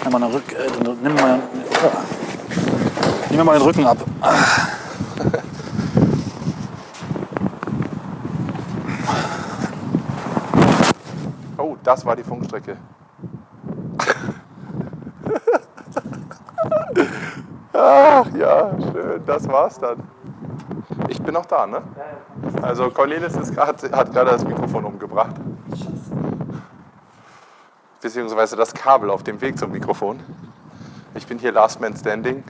[0.03, 0.71] Nimm mal den, Rück, äh,
[1.03, 1.41] nimm mal,
[3.31, 3.97] nimm mir mal den Rücken ab.
[4.21, 4.29] Oh,
[11.85, 12.77] das war die Funkstrecke.
[17.73, 20.03] Ach ja, schön, das war's dann.
[21.09, 21.83] Ich bin noch da, ne?
[22.63, 25.37] Also Cornelis ist grad, hat gerade das Mikrofon umgebracht.
[28.01, 30.21] Beziehungsweise das Kabel auf dem Weg zum Mikrofon.
[31.15, 32.45] Ich bin hier Last Man Standing.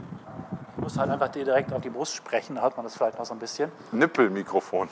[0.76, 3.18] Du musst halt einfach dir direkt auf die Brust sprechen, da hört man das vielleicht
[3.18, 3.70] noch so ein bisschen.
[3.92, 4.88] Nippelmikrofon.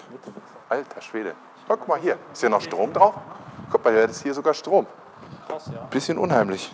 [0.68, 1.34] Alter Schwede.
[1.68, 2.16] Guck mal hier.
[2.32, 3.14] Ist hier noch Strom drauf?
[3.72, 4.86] Guck mal, hier ist hier sogar Strom.
[5.48, 5.80] Krass, ja.
[5.84, 6.70] Bisschen unheimlich.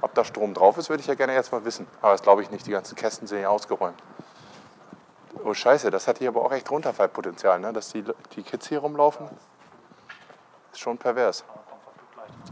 [0.00, 1.86] Ob da Strom drauf ist, würde ich ja gerne jetzt mal wissen.
[2.00, 2.66] Aber das glaube ich nicht.
[2.66, 4.02] Die ganzen Kästen sind ja ausgeräumt.
[5.44, 7.74] Oh Scheiße, das hat hier aber auch echt Runterfallpotenzial, ne?
[7.74, 9.28] dass die, die Kids hier rumlaufen.
[10.72, 11.44] Ist schon pervers.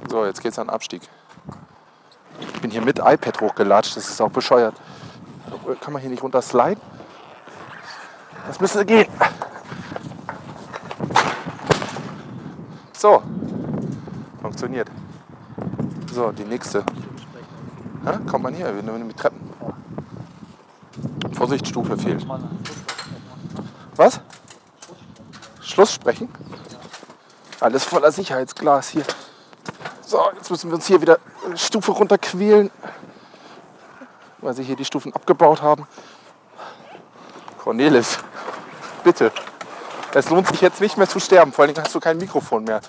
[0.09, 1.03] So, jetzt geht's an den Abstieg.
[2.41, 4.75] Ich bin hier mit iPad hochgelatscht, das ist auch bescheuert.
[5.81, 6.81] Kann man hier nicht runter sliden?
[8.47, 9.11] Das müsste gehen.
[12.93, 13.23] So,
[14.59, 14.89] funktioniert.
[16.13, 16.81] So, die nächste.
[18.05, 18.19] Hä?
[18.29, 18.75] Kommt man hier?
[18.75, 19.39] Wir nehmen mit Treppen.
[21.33, 22.27] Vorsicht, Stufe fehlt.
[23.95, 24.21] Was?
[25.61, 26.29] Schluss sprechen?
[27.61, 29.05] Alles voller Sicherheitsglas hier.
[30.05, 31.19] So, jetzt müssen wir uns hier wieder
[31.55, 32.73] Stufe runterquälen,
[34.39, 35.87] weil sie hier die Stufen abgebaut haben.
[37.59, 38.19] Cornelis,
[39.05, 39.31] bitte.
[40.15, 42.81] Es lohnt sich jetzt nicht mehr zu sterben, vor allem hast du kein Mikrofon mehr.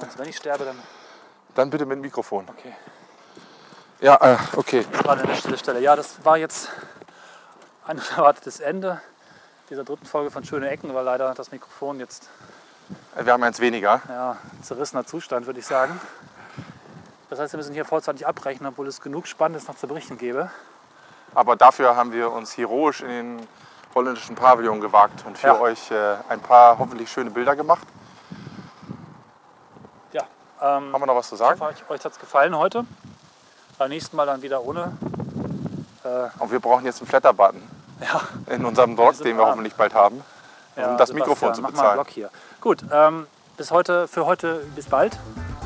[0.00, 0.78] Und wenn ich sterbe, dann
[1.54, 2.46] Dann bitte mit Mikrofon.
[2.48, 2.74] Okay.
[4.00, 4.84] Ja, äh, okay.
[4.92, 5.80] gerade an der Stelle- Stelle.
[5.80, 6.68] Ja, das war jetzt
[7.86, 9.00] ein unerwartetes Ende
[9.70, 12.28] dieser dritten Folge von Schöne Ecken, weil leider das Mikrofon jetzt
[13.16, 14.00] Wir haben eins weniger.
[14.08, 15.98] ja, zerrissener Zustand, würde ich sagen.
[17.30, 20.50] Das heißt, wir müssen hier vorzeitig abbrechen, obwohl es genug Spannendes noch zu berichten gäbe.
[21.34, 23.48] Aber dafür haben wir uns heroisch in den
[23.94, 25.58] holländischen Pavillon gewagt und für Ja.
[25.60, 27.86] euch äh, ein paar hoffentlich schöne Bilder gemacht.
[30.66, 31.60] Ja, ähm, Haben wir noch was zu ich sagen?
[31.60, 32.84] hoffe, euch, hat es gefallen heute.
[33.78, 34.92] Beim nächsten Mal dann wieder ohne.
[36.38, 37.60] Und wir brauchen jetzt einen Flatter-Button
[38.00, 38.20] Ja,
[38.54, 39.50] in unserem Blog, den wir arm.
[39.52, 40.22] hoffentlich bald haben,
[40.76, 41.94] ja, um das Sebastian, Mikrofon zu mach mal einen bezahlen.
[41.96, 42.30] Block hier.
[42.60, 45.18] Gut, ähm, bis heute, für heute bis bald.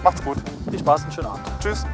[0.02, 0.38] Macht's gut.
[0.70, 1.46] Viel Spaß und schönen Abend.
[1.60, 1.84] Tschüss.